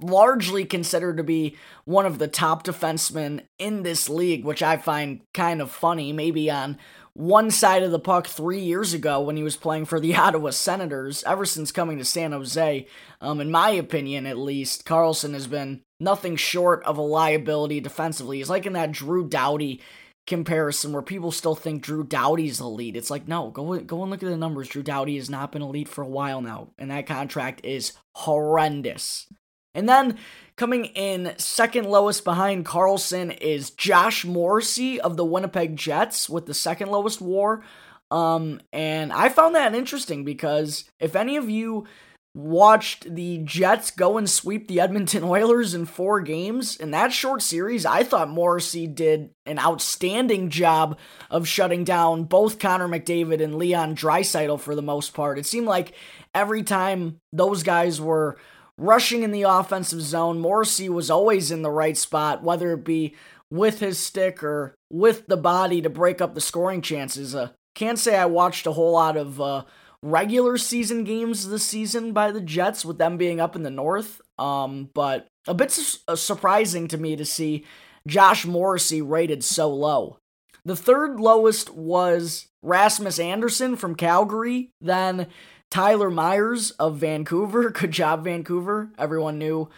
largely 0.02 0.66
considered 0.66 1.18
to 1.18 1.24
be 1.24 1.56
one 1.86 2.06
of 2.06 2.18
the 2.18 2.28
top 2.28 2.64
defensemen 2.64 3.46
in 3.58 3.84
this 3.84 4.10
league, 4.10 4.44
which 4.44 4.64
I 4.64 4.78
find 4.78 5.22
kind 5.34 5.62
of 5.62 5.72
funny. 5.72 6.12
Maybe 6.12 6.50
on 6.50 6.78
one 7.14 7.52
side 7.52 7.84
of 7.84 7.92
the 7.92 8.00
puck 8.00 8.28
three 8.28 8.60
years 8.60 8.94
ago 8.94 9.22
when 9.22 9.36
he 9.36 9.44
was 9.44 9.56
playing 9.56 9.86
for 9.86 10.00
the 10.00 10.16
Ottawa 10.18 10.52
Senators. 10.52 11.24
Ever 11.24 11.46
since 11.46 11.72
coming 11.72 11.98
to 11.98 12.06
San 12.06 12.32
Jose, 12.32 12.88
um, 13.20 13.40
in 13.42 13.52
my 13.52 13.72
opinion 13.72 14.26
at 14.26 14.38
least, 14.38 14.86
Karlsson 14.86 15.34
has 15.34 15.48
been 15.48 15.82
nothing 16.00 16.36
short 16.36 16.84
of 16.84 16.98
a 16.98 17.02
liability 17.02 17.80
defensively. 17.80 18.38
He's 18.38 18.50
like 18.50 18.66
in 18.66 18.74
that 18.74 18.92
Drew 18.92 19.28
Doughty 19.28 19.82
comparison 20.28 20.94
where 20.94 21.02
people 21.02 21.32
still 21.32 21.56
think 21.56 21.82
Drew 21.82 22.04
Doughty's 22.04 22.60
elite. 22.60 22.96
It's 22.96 23.10
like, 23.10 23.28
no, 23.28 23.50
go 23.50 23.80
go 23.80 24.02
and 24.02 24.12
look 24.12 24.24
at 24.24 24.30
the 24.30 24.38
numbers. 24.38 24.70
Drew 24.70 24.84
Doughty 24.84 25.18
has 25.18 25.30
not 25.30 25.52
been 25.52 25.62
elite 25.62 25.90
for 25.90 26.04
a 26.04 26.08
while 26.08 26.42
now, 26.42 26.70
and 26.78 26.92
that 26.92 27.08
contract 27.08 27.62
is 27.64 27.94
horrendous. 28.16 29.28
And 29.74 29.88
then 29.88 30.18
coming 30.56 30.86
in 30.86 31.34
second 31.38 31.86
lowest 31.86 32.24
behind 32.24 32.66
Karlsson 32.66 33.36
is 33.40 33.72
Josh 33.72 34.26
Morrissey 34.26 35.00
of 35.00 35.18
the 35.18 35.26
Winnipeg 35.26 35.76
Jets 35.76 36.30
with 36.30 36.46
the 36.46 36.54
second 36.54 36.90
lowest 36.90 37.22
war. 37.22 37.64
Um, 38.10 38.60
and 38.74 39.14
I 39.14 39.30
found 39.30 39.56
that 39.56 39.74
interesting 39.74 40.26
because 40.26 40.86
if 41.00 41.16
any 41.16 41.38
of 41.38 41.50
you 41.50 41.88
watched 42.34 43.14
the 43.14 43.40
Jets 43.40 43.92
go 43.92 44.18
and 44.18 44.30
sweep 44.30 44.68
the 44.68 44.80
Edmonton 44.80 45.24
Oilers 45.26 45.74
in 45.74 45.86
four 45.86 46.22
games. 46.22 46.78
In 46.78 46.92
that 46.92 47.12
short 47.12 47.42
series, 47.42 47.86
I 47.86 48.04
thought 48.04 48.30
Morrissey 48.30 48.88
did 48.88 49.32
an 49.46 49.60
outstanding 49.60 50.50
job 50.50 50.98
of 51.30 51.48
shutting 51.48 51.84
down 51.84 52.24
both 52.26 52.60
Connor 52.60 52.88
McDavid 52.88 53.44
and 53.44 53.56
Leon 53.56 53.96
Draisaitl 53.96 54.60
for 54.60 54.76
the 54.76 54.82
most 54.82 55.14
part. 55.14 55.40
It 55.40 55.46
seemed 55.46 55.68
like 55.68 55.94
every 56.34 56.64
time 56.64 57.20
those 57.34 57.64
guys 57.64 58.00
were 58.00 58.38
rushing 58.82 59.24
in 59.24 59.32
the 59.32 59.44
offensive 59.44 60.02
zone, 60.02 60.40
Morrissey 60.40 60.90
was 60.90 61.10
always 61.10 61.52
in 61.52 61.62
the 61.62 61.72
right 61.72 61.96
spot, 61.96 62.44
whether 62.44 62.74
it 62.74 62.84
be 62.84 63.16
with 63.52 63.80
his 63.80 64.00
stick 64.00 64.44
or 64.44 64.74
with 64.90 65.28
the 65.28 65.38
body 65.38 65.82
to 65.82 65.90
break 65.90 66.20
up 66.20 66.34
the 66.34 66.42
scoring 66.42 66.82
chances. 66.82 67.36
Uh, 67.36 67.50
can't 67.76 68.00
say 68.00 68.18
I 68.18 68.26
watched 68.26 68.66
a 68.66 68.72
whole 68.72 68.94
lot 68.94 69.16
of 69.18 69.40
uh, 69.40 69.66
regular 70.02 70.58
season 70.58 71.04
games 71.04 71.48
this 71.48 71.66
season 71.66 72.12
by 72.12 72.32
the 72.32 72.42
Jets, 72.42 72.84
with 72.84 72.98
them 72.98 73.18
being 73.18 73.40
up 73.40 73.56
in 73.56 73.64
the 73.64 73.70
north. 73.70 74.20
Um, 74.40 74.90
but 74.94 75.28
a 75.48 75.54
bit 75.54 75.72
su- 75.72 76.00
uh, 76.08 76.16
surprising 76.16 76.88
to 76.88 76.98
me 76.98 77.16
to 77.16 77.26
see 77.26 77.66
Josh 78.08 78.46
Morrissey 78.46 79.02
rated 79.02 79.44
so 79.44 79.70
low. 79.70 80.18
The 80.66 80.76
third 80.76 81.20
lowest 81.20 81.72
was 81.72 82.48
Rasmus 82.64 83.20
Andersson 83.20 83.76
from 83.76 83.96
Calgary, 83.96 84.72
then 84.80 85.28
Tyler 85.72 86.12
Myers 86.12 86.72
of 86.72 86.98
Vancouver. 86.98 87.70
Good 87.72 87.92
job, 87.92 88.26
Vancouver. 88.26 88.92
Everyone 89.00 89.40
knew 89.40 89.70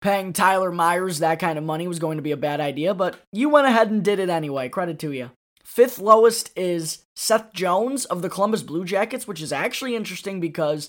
paying 0.00 0.32
Tyler 0.32 0.72
Myers 0.72 1.18
that 1.18 1.38
kind 1.38 1.58
of 1.58 1.64
money 1.64 1.86
was 1.86 1.98
going 1.98 2.16
to 2.16 2.22
be 2.22 2.32
a 2.32 2.36
bad 2.36 2.60
idea, 2.60 2.94
but 2.94 3.20
you 3.32 3.48
went 3.48 3.66
ahead 3.66 3.90
and 3.90 4.02
did 4.02 4.18
it 4.18 4.30
anyway. 4.30 4.68
Credit 4.68 4.98
to 5.00 5.12
you. 5.12 5.30
Fifth 5.64 5.98
lowest 5.98 6.50
is 6.56 7.04
Seth 7.16 7.52
Jones 7.52 8.04
of 8.04 8.22
the 8.22 8.30
Columbus 8.30 8.62
Blue 8.62 8.84
Jackets, 8.84 9.26
which 9.26 9.42
is 9.42 9.52
actually 9.52 9.96
interesting 9.96 10.40
because 10.40 10.88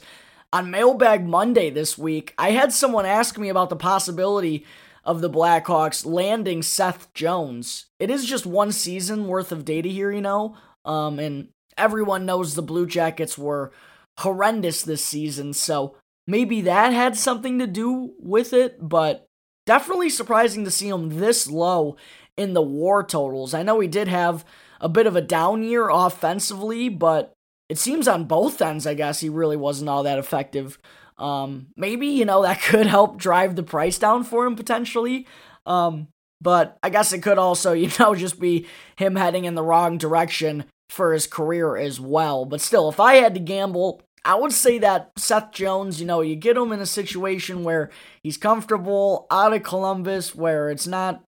on 0.52 0.72
Mailbag 0.72 1.26
Monday 1.26 1.70
this 1.70 1.98
week, 1.98 2.34
I 2.38 2.52
had 2.52 2.74
someone 2.74 3.06
ask 3.06 3.38
me 3.38 3.50
about 3.50 3.70
the 3.70 3.76
possibility 3.76 4.66
of 5.06 5.22
the 5.22 5.30
Blackhawks 5.30 6.06
landing 6.06 6.62
Seth 6.62 7.14
Jones. 7.14 7.86
It 8.00 8.10
is 8.10 8.26
just 8.26 8.46
one 8.46 8.72
season 8.72 9.28
worth 9.28 9.52
of 9.52 9.66
data 9.66 9.90
here, 9.90 10.12
you 10.12 10.22
know, 10.22 10.56
um, 10.86 11.20
and 11.20 11.50
everyone 11.78 12.26
knows 12.26 12.56
the 12.56 12.62
Blue 12.62 12.86
Jackets 12.86 13.38
were 13.38 13.72
horrendous 14.20 14.84
this 14.84 15.04
season, 15.04 15.54
so 15.54 15.96
maybe 16.28 16.62
that 16.62 16.94
had 16.94 17.18
something 17.18 17.60
to 17.60 17.68
do 17.68 18.14
with 18.20 18.54
it, 18.54 18.78
but 18.80 19.28
definitely 19.66 20.10
surprising 20.10 20.64
to 20.66 20.72
see 20.72 20.90
him 20.90 21.20
this 21.20 21.50
low 21.50 21.96
in 22.38 22.54
the 22.54 22.62
war 22.62 23.04
totals. 23.04 23.54
I 23.54 23.64
know 23.64 23.80
he 23.80 23.88
did 23.88 24.08
have 24.08 24.46
a 24.82 24.90
bit 24.90 25.08
of 25.08 25.16
a 25.16 25.22
down 25.22 25.64
year 25.64 25.90
offensively, 25.90 26.90
but 26.90 27.34
it 27.70 27.78
seems 27.78 28.08
on 28.08 28.26
both 28.26 28.62
ends, 28.62 28.86
I 28.86 28.94
guess, 28.94 29.20
he 29.20 29.30
really 29.30 29.58
wasn't 29.58 29.90
all 29.90 30.04
that 30.04 30.20
effective. 30.20 30.78
Um, 31.18 31.68
maybe, 31.78 32.08
you 32.08 32.26
know, 32.26 32.42
that 32.42 32.62
could 32.64 32.88
help 32.88 33.18
drive 33.18 33.56
the 33.56 33.64
price 33.64 33.98
down 33.98 34.24
for 34.24 34.46
him 34.46 34.56
potentially. 34.56 35.28
Um, 35.66 36.10
but 36.42 36.78
I 36.84 36.90
guess 36.90 37.14
it 37.14 37.24
could 37.24 37.38
also, 37.38 37.72
you 37.74 37.90
know, 38.00 38.16
just 38.16 38.40
be 38.40 38.68
him 38.96 39.16
heading 39.16 39.46
in 39.46 39.56
the 39.56 39.64
wrong 39.64 39.98
direction 39.98 40.66
for 40.94 41.14
his 41.14 41.28
career 41.28 41.76
as 41.76 42.00
well. 42.00 42.46
But 42.46 42.62
still, 42.62 42.88
if 42.88 43.00
I 43.00 43.16
had 43.16 43.34
to 43.34 43.40
gamble, 43.40 44.02
I 44.24 44.36
would 44.36 44.54
say 44.54 44.78
that 44.80 45.12
Seth 45.18 45.52
Jones, 45.52 46.00
you 46.00 46.06
know, 46.06 46.22
you 46.22 46.36
get 46.36 46.56
him 46.56 46.72
in 46.72 46.80
a 46.80 46.86
situation 46.86 47.64
where 47.64 47.90
he's 48.22 48.38
comfortable 48.38 49.28
out 49.30 49.54
of 49.54 49.64
Columbus, 49.64 50.36
where 50.36 50.70
it's 50.70 50.88
not 50.88 51.24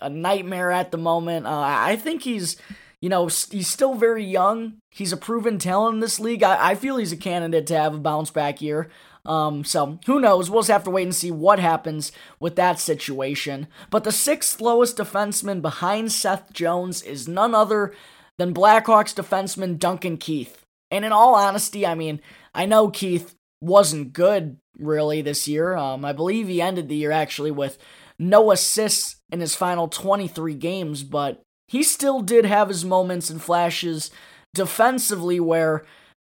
a 0.00 0.08
nightmare 0.08 0.70
at 0.70 0.92
the 0.92 0.98
moment. 0.98 1.46
Uh, 1.46 1.60
I 1.64 1.96
think 1.96 2.22
he's 2.22 2.56
you 3.00 3.08
know, 3.08 3.26
he's 3.26 3.68
still 3.68 3.94
very 3.94 4.24
young. 4.24 4.80
He's 4.90 5.12
a 5.12 5.16
proven 5.16 5.58
talent 5.58 5.94
in 5.94 6.00
this 6.00 6.18
league. 6.18 6.42
I, 6.42 6.70
I 6.70 6.74
feel 6.74 6.96
he's 6.96 7.12
a 7.12 7.16
candidate 7.16 7.66
to 7.68 7.78
have 7.78 7.94
a 7.94 7.98
bounce 7.98 8.30
back 8.30 8.60
year. 8.60 8.88
Um, 9.24 9.62
so 9.62 10.00
who 10.06 10.20
knows? 10.20 10.50
We'll 10.50 10.62
just 10.62 10.70
have 10.70 10.84
to 10.84 10.90
wait 10.90 11.04
and 11.04 11.14
see 11.14 11.30
what 11.30 11.58
happens 11.58 12.10
with 12.40 12.56
that 12.56 12.80
situation. 12.80 13.68
But 13.90 14.04
the 14.04 14.10
sixth 14.10 14.60
lowest 14.60 14.96
defenseman 14.96 15.62
behind 15.62 16.10
Seth 16.10 16.52
Jones 16.52 17.02
is 17.02 17.28
none 17.28 17.54
other 17.54 17.94
than 18.38 18.54
Blackhawks 18.54 19.14
defenseman 19.14 19.78
Duncan 19.78 20.16
Keith. 20.16 20.64
And 20.90 21.04
in 21.04 21.12
all 21.12 21.34
honesty, 21.34 21.86
I 21.86 21.94
mean, 21.94 22.20
I 22.54 22.64
know 22.64 22.88
Keith 22.88 23.34
wasn't 23.60 24.12
good 24.12 24.56
really 24.78 25.20
this 25.20 25.48
year. 25.48 25.76
Um, 25.76 26.04
I 26.04 26.12
believe 26.12 26.48
he 26.48 26.62
ended 26.62 26.88
the 26.88 26.96
year 26.96 27.10
actually 27.10 27.50
with 27.50 27.78
no 28.18 28.50
assists 28.50 29.16
in 29.30 29.40
his 29.40 29.54
final 29.54 29.88
23 29.88 30.54
games, 30.54 31.02
but 31.02 31.42
he 31.66 31.82
still 31.82 32.20
did 32.20 32.44
have 32.44 32.68
his 32.68 32.84
moments 32.84 33.28
and 33.28 33.42
flashes 33.42 34.10
defensively 34.54 35.38
where 35.38 35.84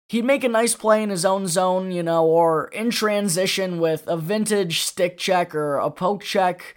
he'd 0.09 0.25
make 0.25 0.43
a 0.43 0.49
nice 0.49 0.75
play 0.75 1.01
in 1.01 1.09
his 1.09 1.23
own 1.23 1.47
zone, 1.47 1.91
you 1.91 2.03
know, 2.03 2.25
or 2.25 2.67
in 2.69 2.89
transition 2.91 3.79
with 3.79 4.05
a 4.07 4.17
vintage 4.17 4.81
stick 4.81 5.17
check 5.17 5.55
or 5.55 5.77
a 5.77 5.89
poke 5.89 6.23
check. 6.23 6.75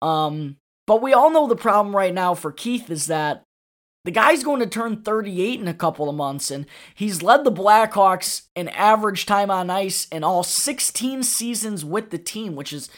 Um, 0.00 0.56
but 0.86 1.02
we 1.02 1.12
all 1.12 1.30
know 1.30 1.46
the 1.46 1.56
problem 1.56 1.94
right 1.94 2.14
now 2.14 2.34
for 2.34 2.50
Keith 2.50 2.90
is 2.90 3.06
that 3.08 3.42
the 4.04 4.10
guy's 4.10 4.44
going 4.44 4.60
to 4.60 4.66
turn 4.66 5.02
38 5.02 5.60
in 5.60 5.68
a 5.68 5.74
couple 5.74 6.08
of 6.08 6.16
months, 6.16 6.50
and 6.50 6.66
he's 6.94 7.22
led 7.22 7.44
the 7.44 7.52
Blackhawks 7.52 8.42
in 8.54 8.68
average 8.68 9.26
time 9.26 9.50
on 9.50 9.70
ice 9.70 10.06
in 10.10 10.24
all 10.24 10.42
16 10.42 11.22
seasons 11.22 11.84
with 11.84 12.10
the 12.10 12.18
team, 12.18 12.54
which 12.56 12.72
is 12.72 12.88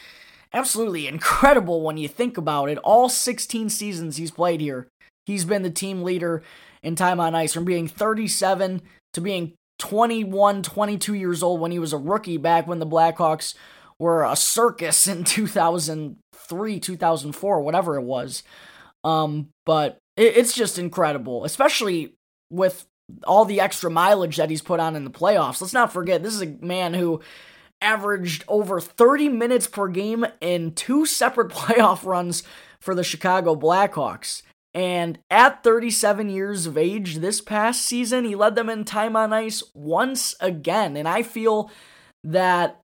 absolutely 0.52 1.06
incredible 1.06 1.82
when 1.82 1.96
you 1.96 2.08
think 2.08 2.36
about 2.36 2.68
it. 2.68 2.78
All 2.78 3.08
16 3.08 3.70
seasons 3.70 4.16
he's 4.16 4.30
played 4.30 4.60
here. 4.60 4.88
He's 5.26 5.44
been 5.44 5.62
the 5.62 5.70
team 5.70 6.02
leader 6.02 6.42
in 6.82 6.96
time 6.96 7.20
on 7.20 7.34
ice 7.34 7.52
from 7.54 7.64
being 7.64 7.88
37 7.88 8.82
to 9.12 9.20
being 9.20 9.54
21, 9.78 10.62
22 10.62 11.14
years 11.14 11.42
old 11.42 11.60
when 11.60 11.72
he 11.72 11.78
was 11.78 11.92
a 11.92 11.98
rookie 11.98 12.36
back 12.36 12.66
when 12.66 12.78
the 12.78 12.86
Blackhawks 12.86 13.54
were 13.98 14.24
a 14.24 14.36
circus 14.36 15.06
in 15.06 15.24
2003, 15.24 16.80
2004, 16.80 17.62
whatever 17.62 17.96
it 17.96 18.02
was. 18.02 18.42
Um, 19.04 19.48
but 19.64 19.98
it's 20.20 20.52
just 20.52 20.78
incredible, 20.78 21.44
especially 21.44 22.14
with 22.50 22.86
all 23.24 23.44
the 23.44 23.60
extra 23.60 23.90
mileage 23.90 24.36
that 24.36 24.50
he's 24.50 24.62
put 24.62 24.78
on 24.78 24.94
in 24.94 25.04
the 25.04 25.10
playoffs. 25.10 25.60
Let's 25.60 25.72
not 25.72 25.92
forget, 25.92 26.22
this 26.22 26.34
is 26.34 26.42
a 26.42 26.56
man 26.60 26.94
who 26.94 27.20
averaged 27.80 28.44
over 28.46 28.80
30 28.80 29.30
minutes 29.30 29.66
per 29.66 29.88
game 29.88 30.26
in 30.40 30.74
two 30.74 31.06
separate 31.06 31.50
playoff 31.52 32.04
runs 32.04 32.42
for 32.80 32.94
the 32.94 33.04
Chicago 33.04 33.56
Blackhawks. 33.56 34.42
And 34.72 35.18
at 35.30 35.64
37 35.64 36.28
years 36.28 36.66
of 36.66 36.78
age 36.78 37.16
this 37.16 37.40
past 37.40 37.82
season, 37.82 38.24
he 38.24 38.36
led 38.36 38.54
them 38.54 38.68
in 38.68 38.84
time 38.84 39.16
on 39.16 39.32
ice 39.32 39.64
once 39.74 40.36
again. 40.40 40.96
And 40.96 41.08
I 41.08 41.22
feel 41.22 41.70
that 42.22 42.80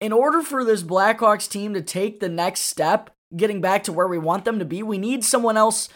in 0.00 0.12
order 0.12 0.42
for 0.42 0.64
this 0.64 0.82
Blackhawks 0.82 1.48
team 1.48 1.74
to 1.74 1.82
take 1.82 2.18
the 2.18 2.28
next 2.28 2.62
step 2.62 3.10
getting 3.36 3.60
back 3.60 3.84
to 3.84 3.92
where 3.92 4.08
we 4.08 4.18
want 4.18 4.44
them 4.44 4.58
to 4.58 4.64
be. 4.64 4.82
We 4.82 4.98
need 4.98 5.24
someone 5.24 5.56
else 5.56 5.88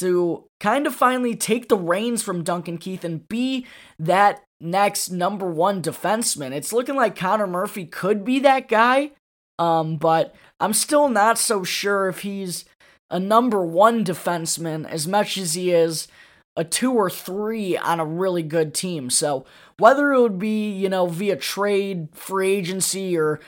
to 0.00 0.44
kind 0.58 0.86
of 0.86 0.94
finally 0.94 1.36
take 1.36 1.68
the 1.68 1.76
reins 1.76 2.22
from 2.22 2.44
Duncan 2.44 2.78
Keith 2.78 3.04
and 3.04 3.26
be 3.28 3.66
that 3.98 4.42
next 4.60 5.10
number 5.10 5.50
one 5.50 5.82
defenseman. 5.82 6.52
It's 6.52 6.72
looking 6.72 6.96
like 6.96 7.16
Connor 7.16 7.46
Murphy 7.46 7.86
could 7.86 8.24
be 8.24 8.40
that 8.40 8.68
guy, 8.68 9.12
um, 9.58 9.96
but 9.96 10.34
I'm 10.58 10.74
still 10.74 11.08
not 11.08 11.38
so 11.38 11.64
sure 11.64 12.08
if 12.08 12.20
he's 12.20 12.64
a 13.10 13.18
number 13.18 13.64
one 13.64 14.04
defenseman 14.04 14.88
as 14.88 15.06
much 15.06 15.36
as 15.36 15.54
he 15.54 15.70
is 15.72 16.08
a 16.56 16.64
two 16.64 16.92
or 16.92 17.08
three 17.08 17.76
on 17.76 18.00
a 18.00 18.04
really 18.04 18.42
good 18.42 18.74
team. 18.74 19.08
So 19.10 19.46
whether 19.78 20.12
it 20.12 20.20
would 20.20 20.38
be, 20.38 20.70
you 20.70 20.88
know, 20.88 21.06
via 21.06 21.36
trade, 21.36 22.08
free 22.12 22.52
agency, 22.52 23.16
or 23.16 23.40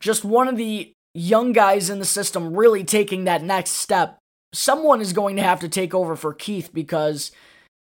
just 0.00 0.24
one 0.24 0.48
of 0.48 0.56
the 0.56 0.92
young 1.14 1.52
guys 1.52 1.90
in 1.90 1.98
the 1.98 2.04
system 2.04 2.56
really 2.56 2.82
taking 2.82 3.24
that 3.24 3.42
next 3.42 3.72
step, 3.72 4.18
someone 4.54 5.00
is 5.00 5.12
going 5.12 5.36
to 5.36 5.42
have 5.42 5.60
to 5.60 5.68
take 5.68 5.94
over 5.94 6.16
for 6.16 6.32
Keith 6.32 6.70
because 6.72 7.30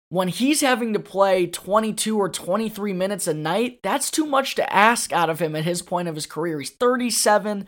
when 0.08 0.28
he's 0.28 0.60
having 0.60 0.92
to 0.92 1.00
play 1.00 1.46
22 1.46 2.18
or 2.18 2.28
23 2.28 2.92
minutes 2.92 3.26
a 3.26 3.34
night, 3.34 3.80
that's 3.82 4.10
too 4.10 4.26
much 4.26 4.54
to 4.54 4.72
ask 4.72 5.12
out 5.12 5.30
of 5.30 5.40
him 5.40 5.56
at 5.56 5.64
his 5.64 5.82
point 5.82 6.08
of 6.08 6.14
his 6.14 6.26
career. 6.26 6.58
He's 6.58 6.70
37 6.70 7.66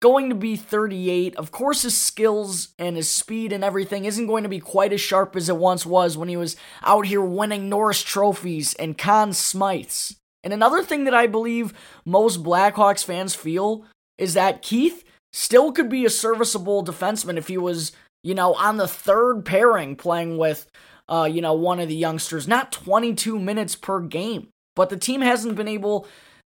going 0.00 0.28
to 0.28 0.34
be 0.34 0.56
38. 0.56 1.36
Of 1.36 1.50
course, 1.50 1.82
his 1.82 1.96
skills 1.96 2.74
and 2.78 2.96
his 2.96 3.08
speed 3.08 3.52
and 3.52 3.64
everything 3.64 4.04
isn't 4.04 4.26
going 4.26 4.42
to 4.42 4.48
be 4.48 4.60
quite 4.60 4.92
as 4.92 5.00
sharp 5.00 5.34
as 5.34 5.48
it 5.48 5.56
once 5.56 5.86
was 5.86 6.16
when 6.16 6.28
he 6.28 6.36
was 6.36 6.56
out 6.82 7.06
here 7.06 7.22
winning 7.22 7.68
Norris 7.68 8.02
trophies 8.02 8.74
and 8.74 8.98
Conn 8.98 9.30
Smythes. 9.30 10.16
And 10.42 10.52
another 10.52 10.82
thing 10.82 11.04
that 11.04 11.14
I 11.14 11.26
believe 11.26 11.72
most 12.04 12.42
Blackhawks 12.42 13.02
fans 13.02 13.34
feel 13.34 13.86
is 14.18 14.34
that 14.34 14.60
Keith 14.60 15.04
still 15.32 15.72
could 15.72 15.88
be 15.88 16.04
a 16.04 16.10
serviceable 16.10 16.84
defenseman 16.84 17.38
if 17.38 17.48
he 17.48 17.56
was, 17.56 17.92
you 18.24 18.34
know, 18.34 18.54
on 18.54 18.78
the 18.78 18.88
third 18.88 19.44
pairing 19.44 19.94
playing 19.94 20.38
with, 20.38 20.66
uh, 21.08 21.28
you 21.30 21.40
know, 21.40 21.52
one 21.52 21.78
of 21.78 21.88
the 21.88 21.94
youngsters, 21.94 22.48
not 22.48 22.72
22 22.72 23.38
minutes 23.38 23.76
per 23.76 24.00
game. 24.00 24.48
But 24.74 24.88
the 24.88 24.96
team 24.96 25.20
hasn't 25.20 25.54
been 25.54 25.68
able 25.68 26.08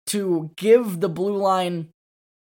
to 0.08 0.51
give 0.58 1.00
the 1.00 1.10
blue 1.10 1.38
line 1.38 1.88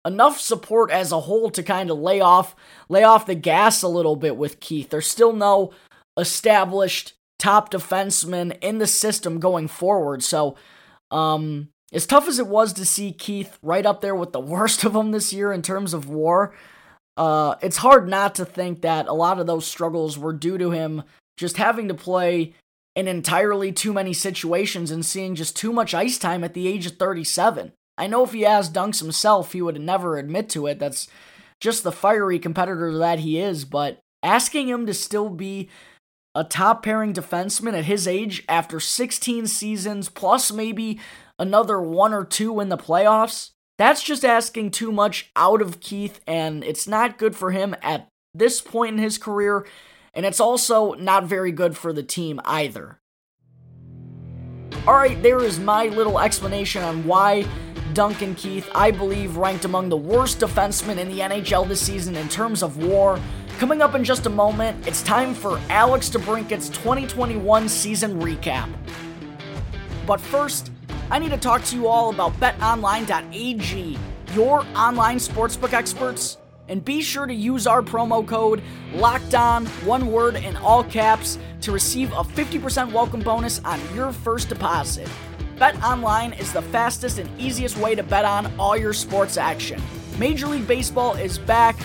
enough 0.07 0.41
support 0.41 0.93
as 0.93 1.11
a 1.11 1.21
whole 1.21 1.51
to 1.51 1.63
kind 1.63 1.91
of 1.91 1.99
lay 1.99 2.21
off 2.21 2.55
lay 2.89 3.03
off 3.03 3.27
the 3.27 3.35
gas 3.35 3.83
a 3.83 3.89
little 3.89 4.17
bit 4.17 4.37
with 4.37 4.61
Keith. 4.61 4.89
There's 4.89 5.09
still 5.09 5.33
no 5.33 5.73
established 6.17 7.15
top 7.39 7.71
defenseman 7.71 8.57
in 8.63 8.79
the 8.79 8.87
system 8.87 9.41
going 9.41 9.67
forward. 9.69 10.23
So, 10.23 10.57
um, 11.11 11.69
as 11.93 12.07
tough 12.07 12.29
as 12.29 12.39
it 12.39 12.47
was 12.47 12.73
to 12.75 12.87
see 12.87 13.13
Keith 13.13 13.59
right 13.63 13.85
up 13.85 14.01
there 14.01 14.15
with 14.15 14.33
the 14.33 14.41
worst 14.55 14.85
of 14.85 14.93
them 14.93 15.11
this 15.11 15.33
year 15.33 15.53
in 15.53 15.63
terms 15.63 15.93
of 15.93 16.09
war, 16.09 16.55
uh, 17.17 17.57
it's 17.63 17.79
hard 17.79 18.09
not 18.09 18.35
to 18.37 18.45
think 18.45 18.83
that 18.83 19.09
a 19.09 19.13
lot 19.13 19.39
of 19.39 19.47
those 19.47 19.67
struggles 19.67 20.19
were 20.19 20.33
due 20.33 20.59
to 20.59 20.71
him 20.71 21.03
just 21.37 21.57
having 21.57 21.89
to 21.89 21.95
play 21.95 22.55
in 22.95 23.09
entirely 23.09 23.73
too 23.73 23.93
many 23.93 24.13
situations 24.13 24.91
and 24.91 25.05
seeing 25.05 25.35
just 25.35 25.57
too 25.57 25.73
much 25.73 25.95
ice 25.95 26.19
time 26.19 26.43
at 26.43 26.55
the 26.55 26.67
age 26.67 26.87
of 26.87 26.97
37. 26.97 27.73
I 27.99 28.07
know 28.07 28.25
if 28.25 28.33
he 28.33 28.45
asked 28.45 28.73
Dunks 28.73 29.01
himself, 29.01 29.53
he 29.53 29.63
would 29.63 29.81
never 29.81 30.17
admit 30.17 30.49
to 30.51 30.67
it. 30.67 30.79
That's 30.79 31.09
just 31.61 31.83
the 31.83 31.93
fiery 31.93 32.39
competitor 32.39 32.97
that 32.99 33.21
he 33.21 33.39
is. 33.39 33.65
But 33.65 33.99
asking 34.23 34.69
him 34.69 34.87
to 34.87 34.95
still 34.95 35.29
be 35.31 35.69
a 36.35 36.45
top 36.45 36.83
pairing 36.83 37.15
defenseman 37.15 37.77
at 37.77 37.87
his 37.87 38.07
age 38.07 38.45
after 38.49 38.81
16 38.81 39.47
seasons, 39.47 40.09
plus 40.09 40.53
maybe 40.53 41.01
another 41.39 41.81
one 41.81 42.13
or 42.13 42.25
two 42.25 42.61
in 42.61 42.69
the 42.69 42.77
playoffs, 42.77 43.53
that's 43.79 44.03
just 44.03 44.25
asking 44.25 44.71
too 44.71 44.91
much 44.91 45.31
out 45.37 45.61
of 45.61 45.81
Keith, 45.81 46.21
and 46.27 46.65
it's 46.65 46.89
not 46.89 47.19
good 47.19 47.37
for 47.37 47.51
him 47.51 47.75
at 47.83 48.09
this 48.35 48.61
point 48.61 48.97
in 48.97 49.03
his 49.03 49.19
career, 49.19 49.67
and 50.15 50.25
it's 50.25 50.41
also 50.41 50.95
not 50.95 51.25
very 51.25 51.53
good 51.53 51.77
for 51.77 51.93
the 51.93 52.03
team 52.03 52.41
either. 52.45 52.99
Alright, 54.87 55.23
there 55.23 55.43
is 55.43 55.59
my 55.59 55.87
little 55.87 56.19
explanation 56.19 56.83
on 56.83 57.05
why 57.05 57.47
Duncan 57.93 58.35
Keith, 58.35 58.69
I 58.75 58.91
believe, 58.91 59.37
ranked 59.37 59.65
among 59.65 59.89
the 59.89 59.97
worst 59.97 60.41
defensemen 60.41 60.99
in 60.99 61.09
the 61.09 61.21
NHL 61.21 61.67
this 61.67 61.81
season 61.81 62.15
in 62.15 62.29
terms 62.29 62.63
of 62.63 62.85
war. 62.85 63.19
Coming 63.59 63.81
up 63.81 63.95
in 63.95 64.05
just 64.05 64.27
a 64.27 64.31
moment, 64.31 64.87
it's 64.87 65.03
time 65.03 65.35
for 65.35 65.59
Alex 65.71 66.11
DeBrincat's 66.11 66.69
2021 66.69 67.69
season 67.69 68.21
recap. 68.21 68.71
But 70.07 70.21
first, 70.21 70.71
I 71.09 71.21
need 71.21 71.31
to 71.31 71.39
talk 71.39 71.63
to 71.65 71.77
you 71.77 71.87
all 71.87 72.11
about 72.11 72.33
betonline.ag, 72.41 73.99
your 74.35 74.67
online 74.75 75.19
sportsbook 75.19 75.73
experts. 75.73 76.39
And 76.69 76.85
be 76.85 77.01
sure 77.01 77.27
to 77.27 77.35
use 77.35 77.69
our 77.69 77.81
promo 77.81 78.27
code 78.27 78.61
LOCKEDON, 78.93 79.67
one 79.87 80.09
word 80.09 80.35
in 80.35 80.57
all 80.57 80.83
caps, 80.83 81.39
to 81.61 81.71
receive 81.71 82.11
a 82.11 82.25
50% 82.25 82.91
welcome 82.91 83.21
bonus 83.21 83.61
on 83.61 83.81
your 83.95 84.11
first 84.11 84.49
deposit. 84.49 85.09
Bet 85.61 85.81
Online 85.81 86.33
is 86.33 86.53
the 86.53 86.63
fastest 86.63 87.21
and 87.21 87.31
easiest 87.41 87.77
way 87.79 87.95
to 87.95 88.03
bet 88.03 88.25
on 88.25 88.53
all 88.59 88.77
your 88.77 88.93
sports 88.93 89.37
action. 89.37 89.81
Major 90.19 90.49
League 90.49 90.67
Baseball 90.67 91.15
is 91.15 91.39
back. 91.39 91.77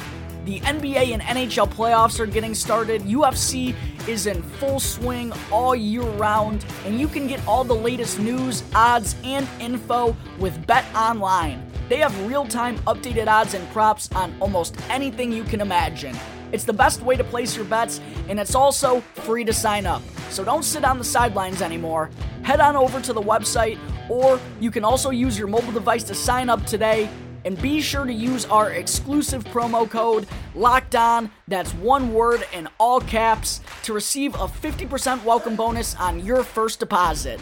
The 0.45 0.59
NBA 0.61 1.13
and 1.13 1.21
NHL 1.21 1.69
playoffs 1.69 2.19
are 2.19 2.25
getting 2.25 2.55
started. 2.55 3.03
UFC 3.03 3.75
is 4.07 4.25
in 4.25 4.41
full 4.41 4.79
swing 4.79 5.31
all 5.51 5.75
year 5.75 6.01
round, 6.01 6.65
and 6.83 6.99
you 6.99 7.07
can 7.07 7.27
get 7.27 7.45
all 7.47 7.63
the 7.63 7.75
latest 7.75 8.19
news, 8.19 8.63
odds, 8.73 9.15
and 9.23 9.47
info 9.59 10.15
with 10.39 10.65
Bet 10.65 10.83
Online. 10.95 11.63
They 11.89 11.97
have 11.97 12.27
real 12.27 12.47
time 12.47 12.79
updated 12.79 13.27
odds 13.27 13.53
and 13.53 13.69
props 13.69 14.09
on 14.13 14.33
almost 14.39 14.75
anything 14.89 15.31
you 15.31 15.43
can 15.43 15.61
imagine. 15.61 16.17
It's 16.51 16.63
the 16.63 16.73
best 16.73 17.01
way 17.03 17.15
to 17.17 17.23
place 17.23 17.55
your 17.55 17.65
bets, 17.65 18.01
and 18.27 18.39
it's 18.39 18.55
also 18.55 19.01
free 19.01 19.43
to 19.43 19.53
sign 19.53 19.85
up. 19.85 20.01
So 20.31 20.43
don't 20.43 20.63
sit 20.63 20.83
on 20.83 20.97
the 20.97 21.03
sidelines 21.03 21.61
anymore. 21.61 22.09
Head 22.41 22.61
on 22.61 22.75
over 22.75 22.99
to 22.99 23.13
the 23.13 23.21
website, 23.21 23.77
or 24.09 24.39
you 24.59 24.71
can 24.71 24.83
also 24.83 25.11
use 25.11 25.37
your 25.37 25.47
mobile 25.47 25.71
device 25.71 26.03
to 26.05 26.15
sign 26.15 26.49
up 26.49 26.65
today. 26.65 27.09
And 27.45 27.59
be 27.61 27.81
sure 27.81 28.05
to 28.05 28.13
use 28.13 28.45
our 28.45 28.71
exclusive 28.71 29.43
promo 29.45 29.89
code 29.89 30.27
Locked 30.53 30.95
On, 30.95 31.31
that's 31.47 31.73
one 31.75 32.13
word 32.13 32.45
in 32.53 32.67
all 32.77 32.99
caps, 33.01 33.61
to 33.83 33.93
receive 33.93 34.35
a 34.35 34.47
50% 34.47 35.23
welcome 35.23 35.55
bonus 35.55 35.95
on 35.95 36.23
your 36.25 36.43
first 36.43 36.79
deposit. 36.79 37.39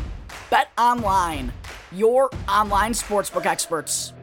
Bet 0.50 0.70
online, 0.78 1.52
your 1.92 2.30
online 2.48 2.94
sportsbook 2.94 3.46
experts. 3.46 4.14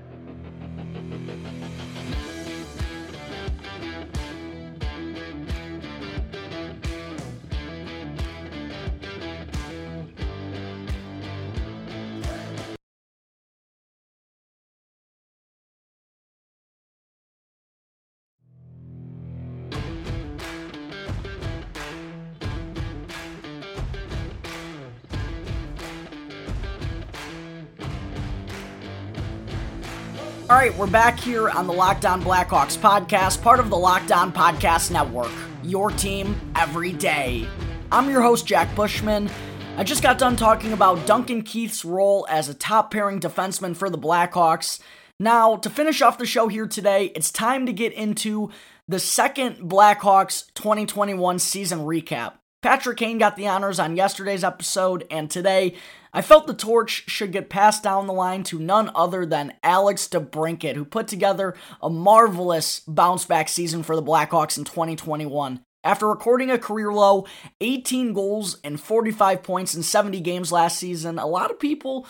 All 30.57 30.63
right, 30.63 30.75
we're 30.79 30.87
back 30.87 31.21
here 31.21 31.51
on 31.51 31.67
the 31.67 31.73
Locked 31.75 32.07
On 32.07 32.23
Blackhawks 32.23 32.79
podcast, 32.79 33.43
part 33.43 33.61
of 33.61 33.69
the 33.69 33.77
Locked 33.77 34.11
On 34.11 34.33
Podcast 34.33 34.91
Network. 34.91 35.31
Your 35.63 35.91
team 35.91 36.35
every 36.57 36.93
day. 36.93 37.47
I'm 37.93 38.09
your 38.09 38.23
host, 38.23 38.47
Jack 38.47 38.75
Bushman. 38.75 39.29
I 39.77 39.85
just 39.85 40.03
got 40.03 40.17
done 40.17 40.35
talking 40.35 40.73
about 40.73 41.05
Duncan 41.05 41.43
Keith's 41.43 41.85
role 41.85 42.27
as 42.31 42.49
a 42.49 42.55
top 42.55 42.91
pairing 42.91 43.21
defenseman 43.21 43.77
for 43.77 43.91
the 43.91 43.99
Blackhawks. 43.99 44.81
Now, 45.21 45.57
to 45.57 45.69
finish 45.69 46.01
off 46.01 46.17
the 46.17 46.25
show 46.25 46.49
here 46.49 46.67
today, 46.67 47.13
it's 47.15 47.31
time 47.31 47.67
to 47.67 47.73
get 47.75 47.93
into 47.93 48.51
the 48.89 48.99
second 48.99 49.57
Blackhawks 49.57 50.47
2021 50.55 51.39
season 51.39 51.81
recap. 51.81 52.33
Patrick 52.67 52.97
Kane 52.97 53.19
got 53.19 53.37
the 53.37 53.47
honors 53.47 53.79
on 53.79 53.95
yesterday's 53.95 54.43
episode, 54.43 55.07
and 55.09 55.31
today 55.31 55.77
I 56.13 56.21
felt 56.21 56.49
the 56.49 56.53
torch 56.53 57.05
should 57.09 57.31
get 57.31 57.49
passed 57.49 57.85
down 57.85 58.09
the 58.09 58.13
line 58.13 58.43
to 58.43 58.59
none 58.59 58.91
other 58.93 59.25
than 59.25 59.53
Alex 59.63 60.09
DeBrincat, 60.09 60.75
who 60.75 60.85
put 60.85 61.07
together 61.07 61.55
a 61.81 61.89
marvelous 61.89 62.81
bounce 62.81 63.25
back 63.25 63.49
season 63.49 63.85
for 63.85 63.95
the 63.95 64.03
Blackhawks 64.03 64.59
in 64.59 64.65
2021. 64.65 65.61
After 65.85 66.09
recording 66.09 66.51
a 66.51 66.59
career 66.59 66.93
low 66.93 67.29
18 67.61 68.13
goals 68.13 68.59
and 68.65 68.81
45 68.81 69.45
points 69.45 69.77
in 69.77 69.85
70 69.85 70.19
games 70.19 70.51
last 70.51 70.77
season, 70.77 71.21
a 71.21 71.27
lot 71.27 71.53
of 71.53 71.61
people 71.61 72.05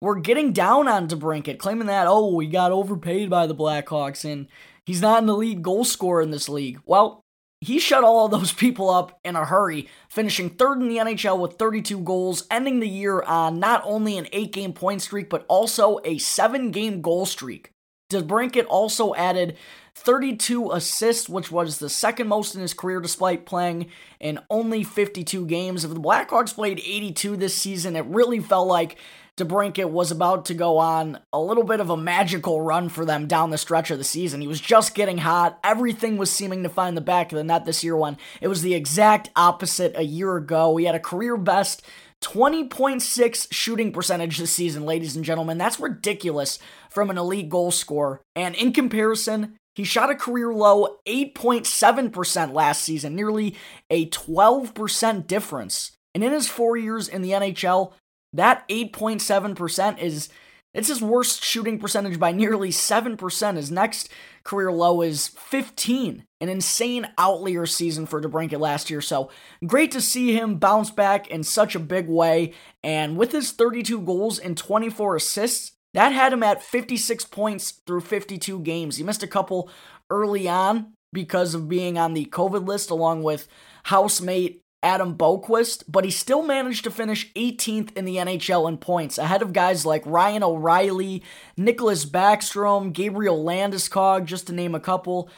were 0.00 0.16
getting 0.16 0.54
down 0.54 0.88
on 0.88 1.08
DeBrincat, 1.08 1.58
claiming 1.58 1.88
that, 1.88 2.06
oh, 2.08 2.38
he 2.38 2.46
got 2.46 2.72
overpaid 2.72 3.28
by 3.28 3.46
the 3.46 3.54
Blackhawks 3.54 4.24
and 4.24 4.48
he's 4.86 5.02
not 5.02 5.22
an 5.22 5.28
elite 5.28 5.60
goal 5.60 5.84
scorer 5.84 6.22
in 6.22 6.30
this 6.30 6.48
league. 6.48 6.80
Well, 6.86 7.22
he 7.60 7.78
shut 7.78 8.04
all 8.04 8.24
of 8.26 8.30
those 8.38 8.52
people 8.52 8.90
up 8.90 9.18
in 9.24 9.36
a 9.36 9.44
hurry, 9.44 9.88
finishing 10.08 10.50
third 10.50 10.80
in 10.80 10.88
the 10.88 10.96
NHL 10.96 11.38
with 11.38 11.54
32 11.54 12.00
goals, 12.00 12.46
ending 12.50 12.80
the 12.80 12.88
year 12.88 13.22
on 13.22 13.60
not 13.60 13.82
only 13.84 14.18
an 14.18 14.28
eight 14.32 14.52
game 14.52 14.72
point 14.72 15.02
streak, 15.02 15.28
but 15.28 15.44
also 15.48 15.98
a 16.04 16.18
seven 16.18 16.70
game 16.70 17.02
goal 17.02 17.26
streak. 17.26 17.72
DeBrincat 18.10 18.66
also 18.68 19.14
added 19.14 19.56
32 19.94 20.70
assists, 20.72 21.28
which 21.28 21.50
was 21.50 21.78
the 21.78 21.88
second 21.88 22.28
most 22.28 22.54
in 22.54 22.60
his 22.60 22.74
career 22.74 23.00
despite 23.00 23.46
playing 23.46 23.86
in 24.18 24.38
only 24.48 24.82
52 24.82 25.46
games. 25.46 25.84
If 25.84 25.92
the 25.92 26.00
Blackhawks 26.00 26.54
played 26.54 26.78
82 26.78 27.36
this 27.36 27.54
season, 27.54 27.96
it 27.96 28.04
really 28.06 28.40
felt 28.40 28.68
like 28.68 28.96
DeBrincat 29.36 29.90
was 29.90 30.10
about 30.10 30.44
to 30.46 30.54
go 30.54 30.78
on 30.78 31.18
a 31.32 31.40
little 31.40 31.64
bit 31.64 31.80
of 31.80 31.88
a 31.88 31.96
magical 31.96 32.60
run 32.60 32.88
for 32.88 33.04
them 33.04 33.26
down 33.26 33.50
the 33.50 33.58
stretch 33.58 33.90
of 33.90 33.98
the 33.98 34.04
season. 34.04 34.40
He 34.40 34.46
was 34.46 34.60
just 34.60 34.94
getting 34.94 35.18
hot. 35.18 35.58
Everything 35.64 36.18
was 36.18 36.30
seeming 36.30 36.62
to 36.62 36.68
find 36.68 36.96
the 36.96 37.00
back 37.00 37.32
of 37.32 37.38
the 37.38 37.44
net 37.44 37.64
this 37.64 37.82
year 37.82 37.96
when 37.96 38.18
it 38.40 38.48
was 38.48 38.62
the 38.62 38.74
exact 38.74 39.30
opposite 39.34 39.96
a 39.96 40.04
year 40.04 40.36
ago. 40.36 40.76
He 40.76 40.84
had 40.84 40.94
a 40.94 41.00
career 41.00 41.36
best 41.36 41.82
20.6 42.22 43.46
shooting 43.50 43.92
percentage 43.92 44.36
this 44.36 44.52
season, 44.52 44.84
ladies 44.84 45.16
and 45.16 45.24
gentlemen. 45.24 45.56
That's 45.56 45.80
ridiculous 45.80 46.58
from 46.90 47.08
an 47.08 47.16
elite 47.16 47.48
goal 47.48 47.70
scorer. 47.70 48.20
And 48.36 48.54
in 48.54 48.72
comparison, 48.72 49.56
he 49.80 49.84
shot 49.84 50.10
a 50.10 50.14
career 50.14 50.52
low 50.52 50.98
8.7% 51.06 52.52
last 52.52 52.82
season, 52.82 53.14
nearly 53.14 53.56
a 53.88 54.10
12% 54.10 55.26
difference. 55.26 55.92
And 56.14 56.22
in 56.22 56.32
his 56.32 56.48
four 56.48 56.76
years 56.76 57.08
in 57.08 57.22
the 57.22 57.30
NHL, 57.30 57.94
that 58.34 58.68
8.7% 58.68 59.98
is 59.98 60.28
it's 60.74 60.88
his 60.88 61.00
worst 61.00 61.42
shooting 61.42 61.78
percentage 61.78 62.18
by 62.20 62.30
nearly 62.30 62.68
7%. 62.68 63.56
His 63.56 63.70
next 63.70 64.10
career 64.44 64.70
low 64.70 65.00
is 65.00 65.28
15. 65.28 66.26
An 66.42 66.48
insane 66.50 67.08
outlier 67.16 67.64
season 67.64 68.04
for 68.04 68.20
DeBrincat 68.20 68.60
last 68.60 68.90
year. 68.90 69.00
So 69.00 69.30
great 69.66 69.92
to 69.92 70.02
see 70.02 70.34
him 70.34 70.56
bounce 70.56 70.90
back 70.90 71.28
in 71.28 71.42
such 71.42 71.74
a 71.74 71.80
big 71.80 72.06
way. 72.06 72.52
And 72.84 73.16
with 73.16 73.32
his 73.32 73.52
32 73.52 74.02
goals 74.02 74.38
and 74.38 74.58
24 74.58 75.16
assists, 75.16 75.72
that 75.94 76.12
had 76.12 76.32
him 76.32 76.42
at 76.42 76.62
56 76.62 77.24
points 77.26 77.72
through 77.86 78.02
52 78.02 78.60
games. 78.60 78.96
He 78.96 79.04
missed 79.04 79.22
a 79.22 79.28
couple 79.28 79.70
early 80.08 80.48
on 80.48 80.92
because 81.12 81.54
of 81.54 81.68
being 81.68 81.98
on 81.98 82.14
the 82.14 82.26
COVID 82.26 82.66
list, 82.66 82.90
along 82.90 83.22
with 83.22 83.48
housemate 83.84 84.62
Adam 84.82 85.16
Boqvist, 85.16 85.84
but 85.88 86.04
he 86.04 86.10
still 86.10 86.42
managed 86.42 86.84
to 86.84 86.90
finish 86.90 87.32
18th 87.34 87.94
in 87.96 88.04
the 88.04 88.16
NHL 88.16 88.68
in 88.68 88.78
points, 88.78 89.18
ahead 89.18 89.42
of 89.42 89.52
guys 89.52 89.84
like 89.84 90.02
Ryan 90.06 90.42
O'Reilly, 90.42 91.22
Nicklas 91.58 92.06
Backstrom, 92.06 92.92
Gabriel 92.92 93.44
Landeskog, 93.44 94.24
just 94.24 94.46
to 94.46 94.54
name 94.54 94.74
a 94.74 94.80
couple. 94.80 95.28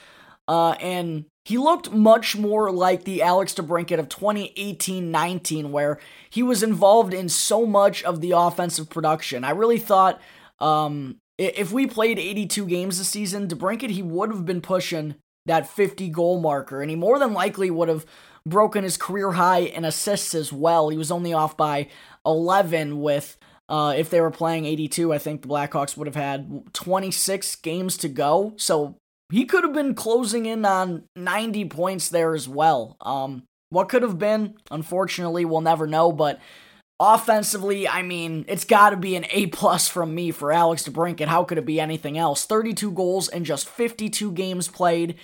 Uh, 0.46 0.72
and 0.72 1.24
he 1.44 1.58
looked 1.58 1.90
much 1.90 2.36
more 2.36 2.70
like 2.70 3.02
the 3.04 3.22
Alex 3.22 3.54
DeBrincat 3.54 3.98
of 3.98 4.08
2018-19, 4.08 5.70
where 5.70 5.98
he 6.30 6.42
was 6.42 6.62
involved 6.62 7.12
in 7.12 7.28
so 7.28 7.66
much 7.66 8.02
of 8.04 8.20
the 8.20 8.32
offensive 8.32 8.88
production. 8.88 9.42
I 9.42 9.50
really 9.50 9.78
thought 9.78 10.20
um, 10.62 11.16
if 11.38 11.72
we 11.72 11.86
played 11.86 12.18
82 12.18 12.66
games 12.66 12.98
this 12.98 13.08
season, 13.08 13.48
DeBrincat, 13.48 13.90
he 13.90 14.02
would 14.02 14.30
have 14.30 14.46
been 14.46 14.60
pushing 14.60 15.16
that 15.46 15.68
50 15.68 16.08
goal 16.08 16.40
marker, 16.40 16.80
and 16.80 16.88
he 16.88 16.96
more 16.96 17.18
than 17.18 17.32
likely 17.32 17.70
would 17.70 17.88
have 17.88 18.06
broken 18.46 18.84
his 18.84 18.96
career 18.96 19.32
high 19.32 19.60
in 19.60 19.84
assists 19.84 20.34
as 20.34 20.52
well. 20.52 20.88
He 20.88 20.96
was 20.96 21.10
only 21.10 21.32
off 21.32 21.56
by 21.56 21.88
11 22.24 23.00
with. 23.00 23.36
Uh, 23.68 23.94
if 23.96 24.10
they 24.10 24.20
were 24.20 24.30
playing 24.30 24.66
82, 24.66 25.12
I 25.12 25.18
think 25.18 25.42
the 25.42 25.48
Blackhawks 25.48 25.96
would 25.96 26.06
have 26.06 26.16
had 26.16 26.72
26 26.74 27.56
games 27.56 27.96
to 27.98 28.08
go. 28.08 28.52
So 28.56 28.96
he 29.30 29.46
could 29.46 29.64
have 29.64 29.72
been 29.72 29.94
closing 29.94 30.46
in 30.46 30.64
on 30.64 31.04
90 31.16 31.66
points 31.66 32.08
there 32.08 32.34
as 32.34 32.48
well. 32.48 32.96
Um, 33.00 33.44
what 33.70 33.88
could 33.88 34.02
have 34.02 34.18
been, 34.18 34.56
unfortunately, 34.70 35.44
we'll 35.44 35.62
never 35.62 35.86
know. 35.86 36.12
But 36.12 36.38
offensively, 37.00 37.88
I 37.88 38.02
mean, 38.02 38.44
it's 38.48 38.64
got 38.64 38.90
to 38.90 38.96
be 38.96 39.16
an 39.16 39.26
A 39.30 39.46
plus 39.48 39.88
from 39.88 40.14
me 40.14 40.30
for 40.30 40.52
Alex 40.52 40.84
DeBrincat. 40.84 41.26
How 41.26 41.44
could 41.44 41.58
it 41.58 41.66
be 41.66 41.80
anything 41.80 42.16
else? 42.16 42.44
32 42.44 42.92
goals 42.92 43.28
in 43.28 43.44
just 43.44 43.68
52 43.68 44.32
games 44.32 44.68
played 44.68 45.16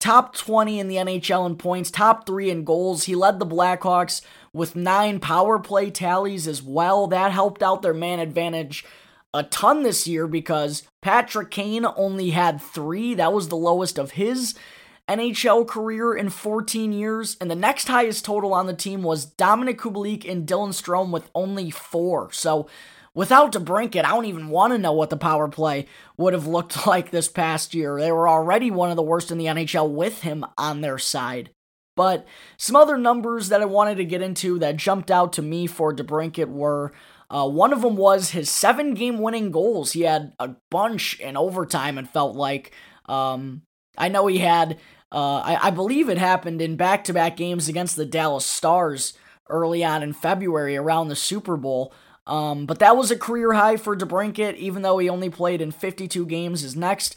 top 0.00 0.34
20 0.34 0.80
in 0.80 0.88
the 0.88 0.96
NHL 0.96 1.46
in 1.46 1.56
points, 1.56 1.90
top 1.90 2.26
three 2.26 2.50
in 2.50 2.64
goals. 2.64 3.04
He 3.04 3.14
led 3.14 3.38
the 3.38 3.46
Blackhawks 3.46 4.20
with 4.52 4.74
nine 4.74 5.20
power 5.20 5.60
play 5.60 5.90
tallies 5.90 6.48
as 6.48 6.60
well. 6.60 7.06
That 7.06 7.30
helped 7.30 7.62
out 7.62 7.82
their 7.82 7.94
man 7.94 8.18
advantage 8.18 8.84
a 9.32 9.44
ton 9.44 9.82
this 9.82 10.06
year 10.06 10.26
because 10.26 10.82
Patrick 11.00 11.50
Kane 11.50 11.86
only 11.96 12.30
had 12.30 12.60
three. 12.60 13.14
That 13.14 13.32
was 13.32 13.48
the 13.48 13.56
lowest 13.56 13.98
of 13.98 14.12
his 14.12 14.54
NHL 15.16 15.66
career 15.66 16.14
in 16.14 16.28
14 16.30 16.92
years. 16.92 17.36
And 17.40 17.50
the 17.50 17.54
next 17.54 17.88
highest 17.88 18.24
total 18.24 18.54
on 18.54 18.66
the 18.66 18.74
team 18.74 19.02
was 19.02 19.26
Dominik 19.26 19.76
Kubalik 19.76 20.30
and 20.30 20.46
Dylan 20.46 20.70
Strome 20.70 21.10
with 21.10 21.30
only 21.34 21.70
four. 21.70 22.32
So 22.32 22.68
Without 23.14 23.52
DeBrincat, 23.52 24.06
I 24.06 24.08
don't 24.08 24.24
even 24.24 24.48
want 24.48 24.72
to 24.72 24.78
know 24.78 24.92
what 24.92 25.10
the 25.10 25.18
power 25.18 25.46
play 25.46 25.86
would 26.16 26.32
have 26.32 26.46
looked 26.46 26.86
like 26.86 27.10
this 27.10 27.28
past 27.28 27.74
year. 27.74 28.00
They 28.00 28.10
were 28.10 28.28
already 28.28 28.70
one 28.70 28.90
of 28.90 28.96
the 28.96 29.02
worst 29.02 29.30
in 29.30 29.38
the 29.38 29.46
NHL 29.46 29.90
with 29.90 30.22
him 30.22 30.46
on 30.56 30.80
their 30.80 30.98
side. 30.98 31.50
But 31.94 32.26
some 32.56 32.74
other 32.74 32.96
numbers 32.96 33.50
that 33.50 33.60
I 33.60 33.66
wanted 33.66 33.96
to 33.96 34.06
get 34.06 34.22
into 34.22 34.58
that 34.60 34.78
jumped 34.78 35.10
out 35.10 35.34
to 35.34 35.42
me 35.42 35.66
for 35.66 35.94
DeBrincat 35.94 36.48
were 36.48 36.92
uh, 37.28 37.46
one 37.46 37.72
of 37.72 37.82
them 37.82 37.96
was 37.96 38.30
his 38.30 38.50
seven 38.50 38.94
game 38.94 39.18
winning 39.18 39.50
goals. 39.50 39.92
He 39.92 40.02
had 40.02 40.32
a 40.38 40.56
bunch 40.70 41.20
in 41.20 41.36
overtime 41.36 41.98
and 41.98 42.08
felt 42.08 42.34
like. 42.34 42.72
Um, 43.06 43.62
I 43.98 44.08
know 44.08 44.26
he 44.26 44.38
had, 44.38 44.78
uh, 45.12 45.38
I, 45.38 45.68
I 45.68 45.70
believe 45.70 46.08
it 46.08 46.18
happened 46.18 46.62
in 46.62 46.76
back 46.76 47.04
to 47.04 47.12
back 47.12 47.36
games 47.36 47.68
against 47.68 47.96
the 47.96 48.06
Dallas 48.06 48.46
Stars 48.46 49.12
early 49.48 49.84
on 49.84 50.02
in 50.02 50.12
February 50.12 50.76
around 50.76 51.08
the 51.08 51.16
Super 51.16 51.56
Bowl. 51.56 51.92
Um, 52.26 52.66
but 52.66 52.78
that 52.78 52.96
was 52.96 53.10
a 53.10 53.18
career 53.18 53.52
high 53.52 53.76
for 53.76 53.96
DeBrincat, 53.96 54.56
even 54.56 54.82
though 54.82 54.98
he 54.98 55.08
only 55.08 55.28
played 55.28 55.60
in 55.60 55.70
52 55.70 56.24
games. 56.26 56.62
His 56.62 56.76
next, 56.76 57.16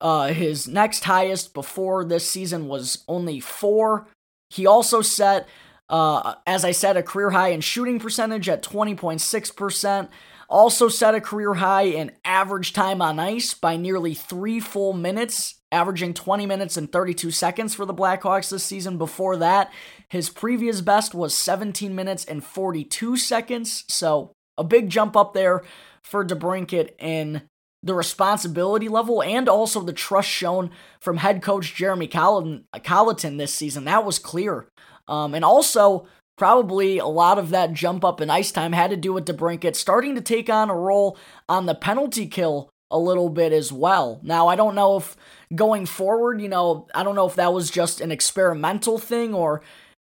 uh, 0.00 0.28
his 0.28 0.68
next 0.68 1.04
highest 1.04 1.54
before 1.54 2.04
this 2.04 2.30
season 2.30 2.68
was 2.68 3.02
only 3.08 3.40
four. 3.40 4.06
He 4.50 4.66
also 4.66 5.00
set, 5.00 5.48
uh, 5.88 6.34
as 6.46 6.64
I 6.64 6.72
said, 6.72 6.96
a 6.96 7.02
career 7.02 7.30
high 7.30 7.48
in 7.48 7.62
shooting 7.62 7.98
percentage 7.98 8.48
at 8.48 8.62
20.6%. 8.62 10.08
Also 10.48 10.88
set 10.88 11.14
a 11.14 11.20
career 11.20 11.54
high 11.54 11.84
in 11.84 12.12
average 12.24 12.74
time 12.74 13.00
on 13.00 13.18
ice 13.18 13.54
by 13.54 13.78
nearly 13.78 14.12
three 14.12 14.60
full 14.60 14.92
minutes, 14.92 15.61
averaging 15.72 16.14
20 16.14 16.46
minutes 16.46 16.76
and 16.76 16.92
32 16.92 17.30
seconds 17.32 17.74
for 17.74 17.84
the 17.84 17.94
Blackhawks 17.94 18.50
this 18.50 18.62
season. 18.62 18.98
Before 18.98 19.36
that, 19.38 19.72
his 20.08 20.28
previous 20.30 20.80
best 20.82 21.14
was 21.14 21.34
17 21.34 21.94
minutes 21.94 22.24
and 22.24 22.44
42 22.44 23.16
seconds. 23.16 23.84
So 23.88 24.32
a 24.58 24.62
big 24.62 24.90
jump 24.90 25.16
up 25.16 25.32
there 25.32 25.62
for 26.04 26.24
DeBrincat 26.24 26.90
in 26.98 27.42
the 27.82 27.94
responsibility 27.94 28.88
level 28.88 29.22
and 29.22 29.48
also 29.48 29.80
the 29.80 29.92
trust 29.92 30.28
shown 30.28 30.70
from 31.00 31.16
head 31.16 31.42
coach 31.42 31.74
Jeremy 31.74 32.06
Colliton 32.06 33.36
this 33.38 33.54
season. 33.54 33.86
That 33.86 34.04
was 34.04 34.20
clear. 34.20 34.68
Um, 35.08 35.34
and 35.34 35.44
also, 35.44 36.06
probably 36.38 36.98
a 36.98 37.06
lot 37.06 37.38
of 37.38 37.50
that 37.50 37.72
jump 37.72 38.04
up 38.04 38.20
in 38.20 38.30
ice 38.30 38.52
time 38.52 38.72
had 38.72 38.90
to 38.90 38.96
do 38.96 39.12
with 39.12 39.26
DeBrincat 39.26 39.76
starting 39.76 40.14
to 40.14 40.20
take 40.20 40.48
on 40.48 40.70
a 40.70 40.74
role 40.74 41.18
on 41.48 41.66
the 41.66 41.74
penalty 41.74 42.26
kill 42.26 42.71
a 42.92 42.98
little 42.98 43.30
bit 43.30 43.52
as 43.52 43.72
well. 43.72 44.20
Now, 44.22 44.46
I 44.46 44.54
don't 44.54 44.76
know 44.76 44.98
if 44.98 45.16
going 45.54 45.86
forward, 45.86 46.40
you 46.40 46.48
know, 46.48 46.86
I 46.94 47.02
don't 47.02 47.16
know 47.16 47.26
if 47.26 47.34
that 47.36 47.52
was 47.52 47.70
just 47.70 48.00
an 48.00 48.12
experimental 48.12 48.98
thing 48.98 49.34
or 49.34 49.62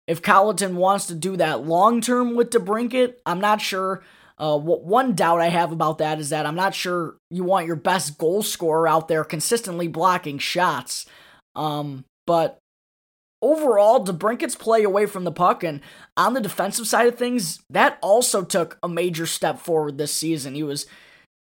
if 0.08 0.21
Colliton 0.21 0.78
wants 0.78 1.06
to 1.08 1.15
do 1.15 1.36
that 1.38 1.65
long 1.65 2.02
term 2.02 2.36
with 2.36 2.50
DeBrincat. 2.50 3.15
I'm 3.26 3.41
not 3.41 3.62
sure. 3.62 4.02
Uh, 4.39 4.58
one 4.58 5.13
doubt 5.13 5.41
I 5.41 5.50
have 5.50 5.71
about 5.71 5.97
that 5.97 6.19
is 6.19 6.30
that 6.30 6.45
I'm 6.45 6.56
not 6.56 6.73
sure 6.73 7.17
you 7.30 7.43
want 7.43 7.67
your 7.67 7.76
best 7.76 8.17
goal 8.17 8.41
scorer 8.41 8.88
out 8.88 9.08
there 9.08 9.23
consistently 9.23 9.88
blocking 9.88 10.38
shots. 10.38 11.06
Um, 11.56 12.06
but 12.26 12.60
overall, 13.41 14.06
DeBrincat's 14.06 14.56
play 14.56 14.84
away 14.84 15.08
from 15.08 15.23
the 15.23 15.32
puck 15.32 15.63
and 15.63 15.82
on 16.15 16.36
the 16.36 16.41
defensive 16.41 16.88
side 16.88 17.08
of 17.08 17.15
things, 17.15 17.63
that 17.69 17.97
also 18.02 18.43
took 18.43 18.78
a 18.84 18.88
major 18.88 19.26
step 19.26 19.60
forward 19.60 19.97
this 19.97 20.13
season. 20.13 20.54
He 20.54 20.63
was 20.63 20.86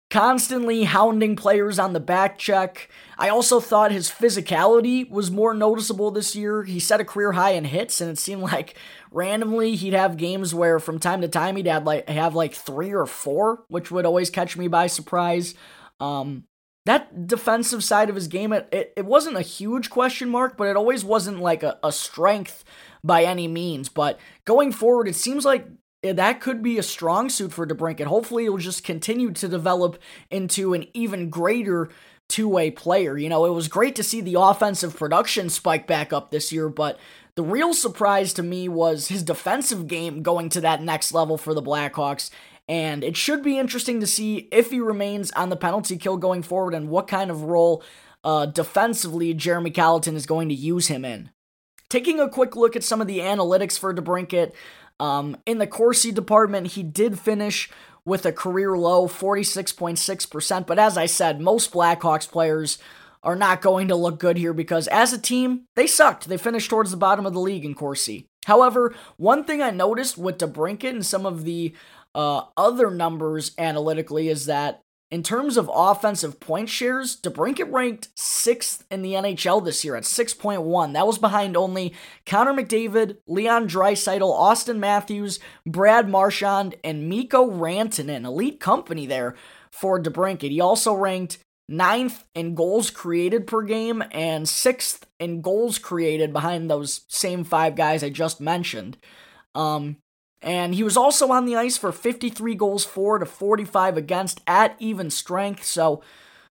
constantly 0.09 0.85
hounding 0.85 1.35
players 1.35 1.77
on 1.79 1.93
the 1.93 1.99
back 1.99 2.37
check. 2.37 2.89
I 3.17 3.29
also 3.29 3.59
thought 3.59 3.91
his 3.91 4.09
physicality 4.09 5.09
was 5.09 5.29
more 5.29 5.53
noticeable 5.53 6.11
this 6.11 6.35
year. 6.35 6.63
He 6.63 6.79
set 6.79 7.01
a 7.01 7.05
career 7.05 7.33
high 7.33 7.51
in 7.51 7.65
hits, 7.65 7.99
and 7.99 8.09
it 8.09 8.17
seemed 8.17 8.41
like 8.53 8.75
randomly 9.11 9.75
he'd 9.75 9.93
have 9.93 10.17
games 10.17 10.53
where 10.53 10.79
from 10.79 10.99
time 10.99 11.21
to 11.21 11.27
time 11.27 11.55
he'd 11.55 11.67
have 11.67 11.85
like 11.85 12.07
have 12.07 12.35
like 12.35 12.53
three 12.53 12.93
or 12.93 13.05
four, 13.05 13.63
which 13.67 13.91
would 13.91 14.05
always 14.05 14.29
catch 14.29 14.55
me 14.57 14.67
by 14.67 14.87
surprise. 14.87 15.55
Um, 15.99 16.45
that 16.85 17.27
defensive 17.27 17.83
side 17.83 18.09
of 18.09 18.15
his 18.15 18.29
game, 18.29 18.53
it, 18.53 18.69
it, 18.71 18.93
it, 18.95 19.05
wasn't 19.05 19.35
a 19.35 19.41
huge 19.41 19.89
question 19.89 20.29
mark, 20.29 20.55
but 20.55 20.67
it 20.67 20.77
always 20.77 21.03
wasn't 21.03 21.39
like 21.39 21.61
a, 21.61 21.77
a 21.83 21.91
strength 21.91 22.63
by 23.03 23.23
any 23.23 23.45
means. 23.47 23.89
But 23.89 24.19
going 24.45 24.71
forward, 24.71 25.09
it 25.09 25.15
seems 25.15 25.43
like 25.43 25.67
that 26.03 26.41
could 26.41 26.61
be 26.61 26.77
a 26.77 26.83
strong 26.83 27.29
suit 27.29 27.51
for 27.51 27.65
DeBrincat. 27.65 28.05
Hopefully, 28.05 28.45
it'll 28.45 28.57
just 28.57 28.83
continue 28.83 29.31
to 29.31 29.47
develop 29.47 29.99
into 30.29 30.73
an 30.73 30.85
even 30.93 31.29
greater 31.29 31.89
two 32.27 32.47
way 32.47 32.71
player. 32.71 33.17
You 33.17 33.29
know, 33.29 33.45
it 33.45 33.53
was 33.53 33.67
great 33.67 33.95
to 33.95 34.03
see 34.03 34.21
the 34.21 34.39
offensive 34.39 34.95
production 34.95 35.49
spike 35.49 35.87
back 35.87 36.11
up 36.13 36.31
this 36.31 36.51
year, 36.51 36.69
but 36.69 36.99
the 37.35 37.43
real 37.43 37.73
surprise 37.73 38.33
to 38.33 38.43
me 38.43 38.67
was 38.67 39.07
his 39.07 39.23
defensive 39.23 39.87
game 39.87 40.23
going 40.23 40.49
to 40.49 40.61
that 40.61 40.81
next 40.81 41.13
level 41.13 41.37
for 41.37 41.53
the 41.53 41.61
Blackhawks. 41.61 42.29
And 42.67 43.03
it 43.03 43.15
should 43.15 43.43
be 43.43 43.57
interesting 43.57 44.01
to 44.01 44.07
see 44.07 44.49
if 44.51 44.71
he 44.71 44.79
remains 44.79 45.31
on 45.31 45.49
the 45.49 45.55
penalty 45.55 45.97
kill 45.97 46.17
going 46.17 46.43
forward 46.43 46.73
and 46.73 46.89
what 46.89 47.07
kind 47.07 47.31
of 47.31 47.43
role 47.43 47.81
uh, 48.23 48.45
defensively 48.47 49.33
Jeremy 49.33 49.71
Colliton 49.71 50.15
is 50.15 50.25
going 50.25 50.49
to 50.49 50.55
use 50.55 50.87
him 50.87 51.05
in. 51.05 51.29
Taking 51.89 52.19
a 52.19 52.27
quick 52.27 52.57
look 52.57 52.75
at 52.75 52.83
some 52.83 52.99
of 52.99 53.07
the 53.07 53.19
analytics 53.19 53.79
for 53.79 53.93
DeBrincat, 53.93 54.51
um, 54.99 55.37
in 55.45 55.57
the 55.57 55.67
Corsi 55.67 56.11
department, 56.11 56.67
he 56.67 56.83
did 56.83 57.19
finish 57.19 57.69
with 58.05 58.25
a 58.25 58.31
career 58.31 58.77
low 58.77 59.07
46.6%. 59.07 60.65
But 60.65 60.79
as 60.79 60.97
I 60.97 61.05
said, 61.05 61.41
most 61.41 61.71
Blackhawks 61.73 62.29
players 62.29 62.77
are 63.23 63.35
not 63.35 63.61
going 63.61 63.89
to 63.89 63.95
look 63.95 64.19
good 64.19 64.37
here 64.37 64.53
because 64.53 64.87
as 64.87 65.11
a 65.11 65.17
team, 65.17 65.63
they 65.75 65.87
sucked. 65.87 66.29
They 66.29 66.37
finished 66.37 66.69
towards 66.69 66.91
the 66.91 66.97
bottom 66.97 67.25
of 67.25 67.33
the 67.33 67.39
league 67.39 67.65
in 67.65 67.75
Corsi. 67.75 68.27
However, 68.45 68.95
one 69.17 69.43
thing 69.43 69.61
I 69.61 69.71
noticed 69.71 70.17
with 70.17 70.37
DeBrincat 70.37 70.89
and 70.89 71.05
some 71.05 71.25
of 71.25 71.43
the 71.43 71.75
uh, 72.15 72.43
other 72.55 72.89
numbers 72.89 73.51
analytically 73.57 74.29
is 74.29 74.45
that 74.45 74.81
in 75.09 75.23
terms 75.23 75.55
of 75.55 75.71
offensive 75.73 76.39
point 76.39 76.67
shares, 76.67 77.15
DeBrincat 77.21 77.71
ranked 77.71 78.09
sixth 78.15 78.85
in 78.91 79.01
the 79.01 79.13
NHL 79.13 79.63
this 79.63 79.85
year 79.85 79.95
at 79.95 80.03
6.1. 80.03 80.93
That 80.93 81.07
was 81.07 81.17
behind 81.17 81.55
only 81.55 81.93
Connor 82.25 82.53
McDavid, 82.53 83.17
Leon 83.25 83.69
Draisaitl, 83.69 84.19
Auston 84.21 84.79
Matthews, 84.79 85.39
Brad 85.65 86.09
Marchand, 86.09 86.75
and 86.83 87.07
Mikko 87.07 87.49
Rantanen. 87.49 88.25
Elite 88.25 88.59
company 88.59 89.05
there 89.05 89.35
for 89.71 90.01
DeBrincat. 90.01 90.51
He 90.51 90.59
also 90.59 90.93
ranked 90.93 91.37
ninth 91.69 92.25
in 92.35 92.55
goals 92.55 92.89
created 92.89 93.47
per 93.47 93.61
game 93.61 94.03
and 94.11 94.47
sixth 94.47 95.05
in 95.19 95.41
goals 95.41 95.79
created 95.79 96.33
behind 96.33 96.69
those 96.69 97.01
same 97.07 97.43
five 97.43 97.75
guys 97.75 98.03
I 98.03 98.09
just 98.09 98.41
mentioned. 98.41 98.97
Um, 99.55 99.97
and 100.41 100.75
he 100.75 100.83
was 100.83 100.97
also 100.97 101.31
on 101.31 101.45
the 101.45 101.55
ice 101.55 101.77
for 101.77 101.91
53 101.91 102.55
goals 102.55 102.85
for 102.85 103.17
to 103.17 103.25
45 103.25 103.97
against 103.97 104.41
at 104.45 104.75
even 104.79 105.09
strength. 105.09 105.63
So, 105.63 106.01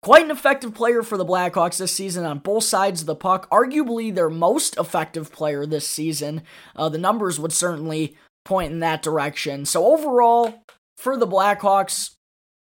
quite 0.02 0.26
an 0.26 0.32
effective 0.32 0.74
player 0.74 1.04
for 1.04 1.18
the 1.18 1.26
Blackhawks 1.26 1.78
this 1.78 1.92
season 1.92 2.26
on 2.26 2.40
both 2.40 2.64
sides 2.64 3.02
of 3.02 3.08
the 3.08 3.16
puck. 3.16 3.50
Arguably 3.50 4.14
their 4.14 4.30
most 4.30 4.78
effective 4.78 5.32
player 5.32 5.66
this 5.66 5.88
season. 5.88 6.44
Uh, 6.76 6.90
the 6.90 6.98
numbers 6.98 7.40
would 7.40 7.54
certainly 7.54 8.18
point 8.46 8.72
in 8.72 8.80
that 8.80 9.04
direction. 9.04 9.66
So, 9.66 9.86
overall, 9.86 10.64
for 10.98 11.16
the 11.16 11.28
Blackhawks, 11.28 12.16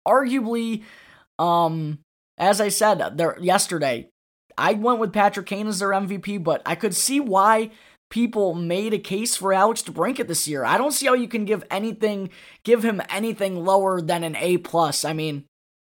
arguably, 0.07 0.83
um, 1.39 1.99
as 2.37 2.61
I 2.61 2.69
said 2.69 3.17
there 3.17 3.37
yesterday, 3.41 4.09
I 4.57 4.73
went 4.73 4.99
with 4.99 5.13
Patrick 5.13 5.47
Kane 5.47 5.67
as 5.67 5.79
their 5.79 5.89
MVP, 5.89 6.43
but 6.43 6.61
I 6.65 6.75
could 6.75 6.95
see 6.95 7.19
why 7.19 7.71
people 8.09 8.53
made 8.53 8.93
a 8.93 8.99
case 8.99 9.35
for 9.35 9.53
Alex 9.53 9.81
DeBrincat 9.83 10.27
this 10.27 10.47
year. 10.47 10.63
I 10.63 10.77
don't 10.77 10.91
see 10.91 11.07
how 11.07 11.13
you 11.13 11.27
can 11.27 11.45
give 11.45 11.63
anything, 11.69 12.29
give 12.63 12.83
him 12.83 13.01
anything 13.09 13.63
lower 13.63 14.01
than 14.01 14.23
an 14.23 14.35
A 14.37 14.57
plus. 14.57 15.03
I 15.03 15.13
mean, 15.13 15.45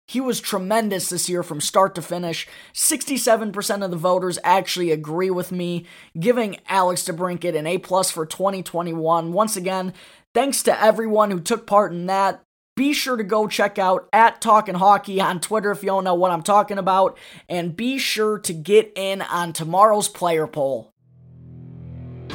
he 0.07 0.19
was 0.19 0.41
tremendous 0.41 1.09
this 1.09 1.29
year 1.29 1.43
from 1.43 1.61
start 1.61 1.93
to 1.93 2.01
finish. 2.01 2.47
67% 2.73 3.85
of 3.85 3.91
the 3.91 3.97
voters 3.97 4.39
actually 4.43 4.91
agree 4.91 5.29
with 5.29 5.51
me, 5.51 5.85
giving 6.19 6.57
Alex 6.67 7.03
DeBrincat 7.03 7.55
an 7.55 7.67
A 7.67 7.77
plus 7.77 8.09
for 8.09 8.25
2021. 8.25 9.31
Once 9.31 9.55
again, 9.55 9.93
thanks 10.33 10.63
to 10.63 10.81
everyone 10.81 11.29
who 11.29 11.39
took 11.39 11.67
part 11.67 11.91
in 11.91 12.07
that. 12.07 12.41
Be 12.75 12.93
sure 12.93 13.17
to 13.17 13.23
go 13.23 13.47
check 13.47 13.77
out 13.77 14.09
at 14.11 14.41
Talking 14.41 14.75
Hockey 14.75 15.21
on 15.21 15.39
Twitter 15.39 15.69
if 15.69 15.83
you 15.83 15.89
don't 15.89 16.05
know 16.05 16.15
what 16.15 16.31
I'm 16.31 16.43
talking 16.43 16.77
about, 16.77 17.17
and 17.47 17.75
be 17.75 17.97
sure 17.97 18.39
to 18.39 18.53
get 18.53 18.93
in 18.95 19.21
on 19.21 19.53
tomorrow's 19.53 20.07
player 20.07 20.47
poll. 20.47 20.91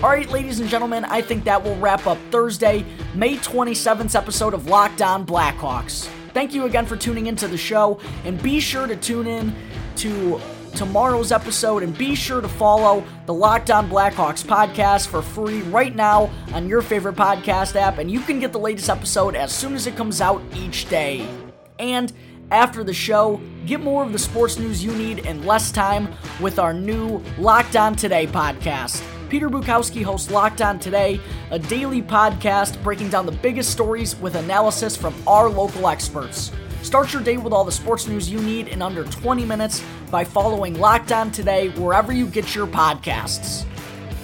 All 0.03 0.11
right, 0.11 0.29
ladies 0.29 0.61
and 0.61 0.69
gentlemen, 0.69 1.05
I 1.07 1.23
think 1.23 1.45
that 1.45 1.63
will 1.63 1.77
wrap 1.77 2.07
up 2.07 2.19
Thursday, 2.31 2.85
May 3.15 3.37
27th 3.37 4.15
episode 4.15 4.53
of 4.53 4.67
Locked 4.67 5.01
On 5.01 5.25
Blackhawks. 5.25 6.09
Thank 6.35 6.53
you 6.53 6.67
again 6.67 6.85
for 6.85 6.97
tuning 6.97 7.27
into 7.27 7.49
the 7.49 7.57
show, 7.57 8.01
and 8.25 8.43
be 8.43 8.61
sure 8.61 8.87
to 8.87 8.97
tune 8.97 9.27
in 9.27 9.55
to 9.97 10.41
tomorrow's 10.75 11.31
episode 11.33 11.85
and 11.85 11.97
be 11.97 12.17
sure 12.17 12.41
to 12.41 12.49
follow 12.49 13.03
the 13.27 13.33
Locked 13.33 13.71
On 13.71 13.89
Blackhawks 13.89 14.45
podcast 14.45 15.07
for 15.07 15.23
free 15.23 15.63
right 15.63 15.95
now 15.95 16.29
on 16.53 16.69
your 16.69 16.83
favorite 16.83 17.15
podcast 17.15 17.75
app, 17.77 17.97
and 17.99 18.11
you 18.11 18.21
can 18.21 18.41
get 18.41 18.53
the 18.53 18.59
latest 18.59 18.91
episode 18.91 19.35
as 19.35 19.55
soon 19.55 19.75
as 19.75 19.87
it 19.87 19.97
comes 19.97 20.21
out 20.21 20.43
each 20.55 20.87
day. 20.91 21.27
And 21.79 22.13
after 22.51 22.85
the 22.85 22.93
show, 22.93 23.41
get 23.65 23.81
more 23.81 24.03
of 24.03 24.13
the 24.13 24.19
sports 24.19 24.59
news 24.59 24.85
you 24.85 24.93
need 24.93 25.21
in 25.21 25.47
less 25.47 25.73
time 25.73 26.13
with 26.41 26.59
our 26.59 26.75
new 26.75 27.23
Locked 27.39 27.77
On 27.77 27.95
Today 27.95 28.27
podcast. 28.27 29.03
Peter 29.35 29.51
Bukowski 29.51 30.05
hosts 30.05 30.31
Locked 30.31 30.63
On 30.63 30.79
Today, 30.79 31.21
a 31.51 31.59
daily 31.59 32.01
podcast 32.01 32.81
breaking 32.85 33.09
down 33.09 33.27
the 33.27 33.33
biggest 33.33 33.73
stories 33.73 34.15
with 34.15 34.37
analysis 34.37 34.97
from 34.97 35.13
our 35.27 35.49
local 35.49 35.89
experts. 35.89 36.53
Start 36.83 37.13
your 37.13 37.21
day 37.21 37.37
with 37.37 37.53
all 37.53 37.65
the 37.65 37.73
sports 37.73 38.07
news 38.07 38.31
you 38.31 38.41
need 38.41 38.69
in 38.69 38.81
under 38.81 39.03
20 39.03 39.45
minutes 39.45 39.83
by 40.09 40.23
following 40.23 40.79
Locked 40.79 41.11
On 41.11 41.33
Today 41.33 41.71
wherever 41.71 42.13
you 42.13 42.29
get 42.29 42.55
your 42.55 42.69
podcasts. 42.69 43.67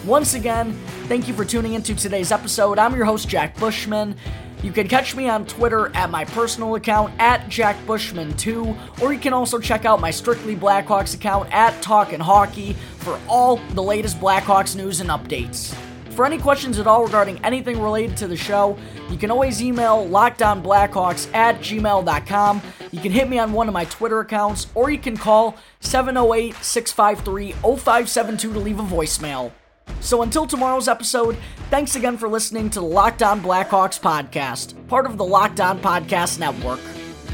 Once 0.04 0.34
again, 0.34 0.78
thank 1.08 1.26
you 1.26 1.34
for 1.34 1.44
tuning 1.44 1.74
into 1.74 1.92
today's 1.96 2.30
episode. 2.30 2.78
I'm 2.78 2.94
your 2.94 3.04
host, 3.04 3.28
Jack 3.28 3.58
Bushman. 3.58 4.14
You 4.62 4.72
can 4.72 4.88
catch 4.88 5.16
me 5.16 5.26
on 5.26 5.46
Twitter 5.46 5.90
at 5.94 6.10
my 6.10 6.26
personal 6.26 6.74
account 6.74 7.14
at 7.18 7.46
JackBushman2, 7.48 9.00
or 9.00 9.12
you 9.12 9.18
can 9.18 9.32
also 9.32 9.58
check 9.58 9.86
out 9.86 10.00
my 10.00 10.10
Strictly 10.10 10.54
Blackhawks 10.54 11.14
account 11.14 11.50
at 11.50 11.80
Talkin' 11.80 12.20
Hockey 12.20 12.74
for 12.98 13.18
all 13.26 13.56
the 13.74 13.82
latest 13.82 14.20
Blackhawks 14.20 14.76
news 14.76 15.00
and 15.00 15.08
updates. 15.08 15.74
For 16.10 16.26
any 16.26 16.36
questions 16.36 16.78
at 16.78 16.86
all 16.86 17.04
regarding 17.04 17.42
anything 17.42 17.80
related 17.80 18.18
to 18.18 18.28
the 18.28 18.36
show, 18.36 18.76
you 19.08 19.16
can 19.16 19.30
always 19.30 19.62
email 19.62 20.06
lockedonblackhawks 20.06 21.32
at 21.34 21.60
gmail.com. 21.60 22.62
You 22.90 23.00
can 23.00 23.12
hit 23.12 23.30
me 23.30 23.38
on 23.38 23.52
one 23.52 23.66
of 23.66 23.72
my 23.72 23.86
Twitter 23.86 24.20
accounts, 24.20 24.66
or 24.74 24.90
you 24.90 24.98
can 24.98 25.16
call 25.16 25.56
708 25.80 26.54
653 26.56 27.52
0572 27.52 28.52
to 28.52 28.58
leave 28.58 28.78
a 28.78 28.82
voicemail. 28.82 29.52
So 30.00 30.22
until 30.22 30.46
tomorrow's 30.46 30.88
episode, 30.88 31.36
thanks 31.70 31.96
again 31.96 32.16
for 32.16 32.28
listening 32.28 32.70
to 32.70 32.80
the 32.80 32.86
Locked 32.86 33.22
On 33.22 33.40
Blackhawks 33.40 34.00
podcast, 34.00 34.74
part 34.88 35.06
of 35.06 35.18
the 35.18 35.24
Locked 35.24 35.60
On 35.60 35.78
Podcast 35.80 36.38
Network. 36.38 36.80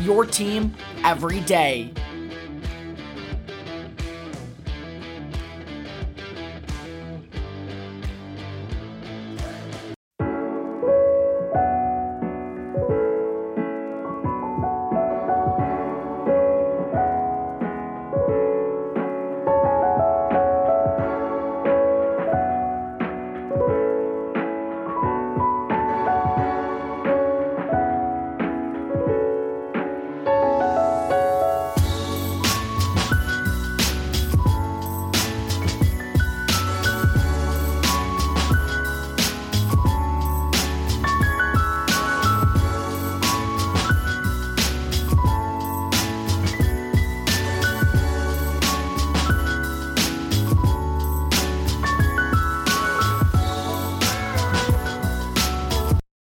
Your 0.01 0.25
team 0.25 0.75
every 1.05 1.41
day. 1.41 1.93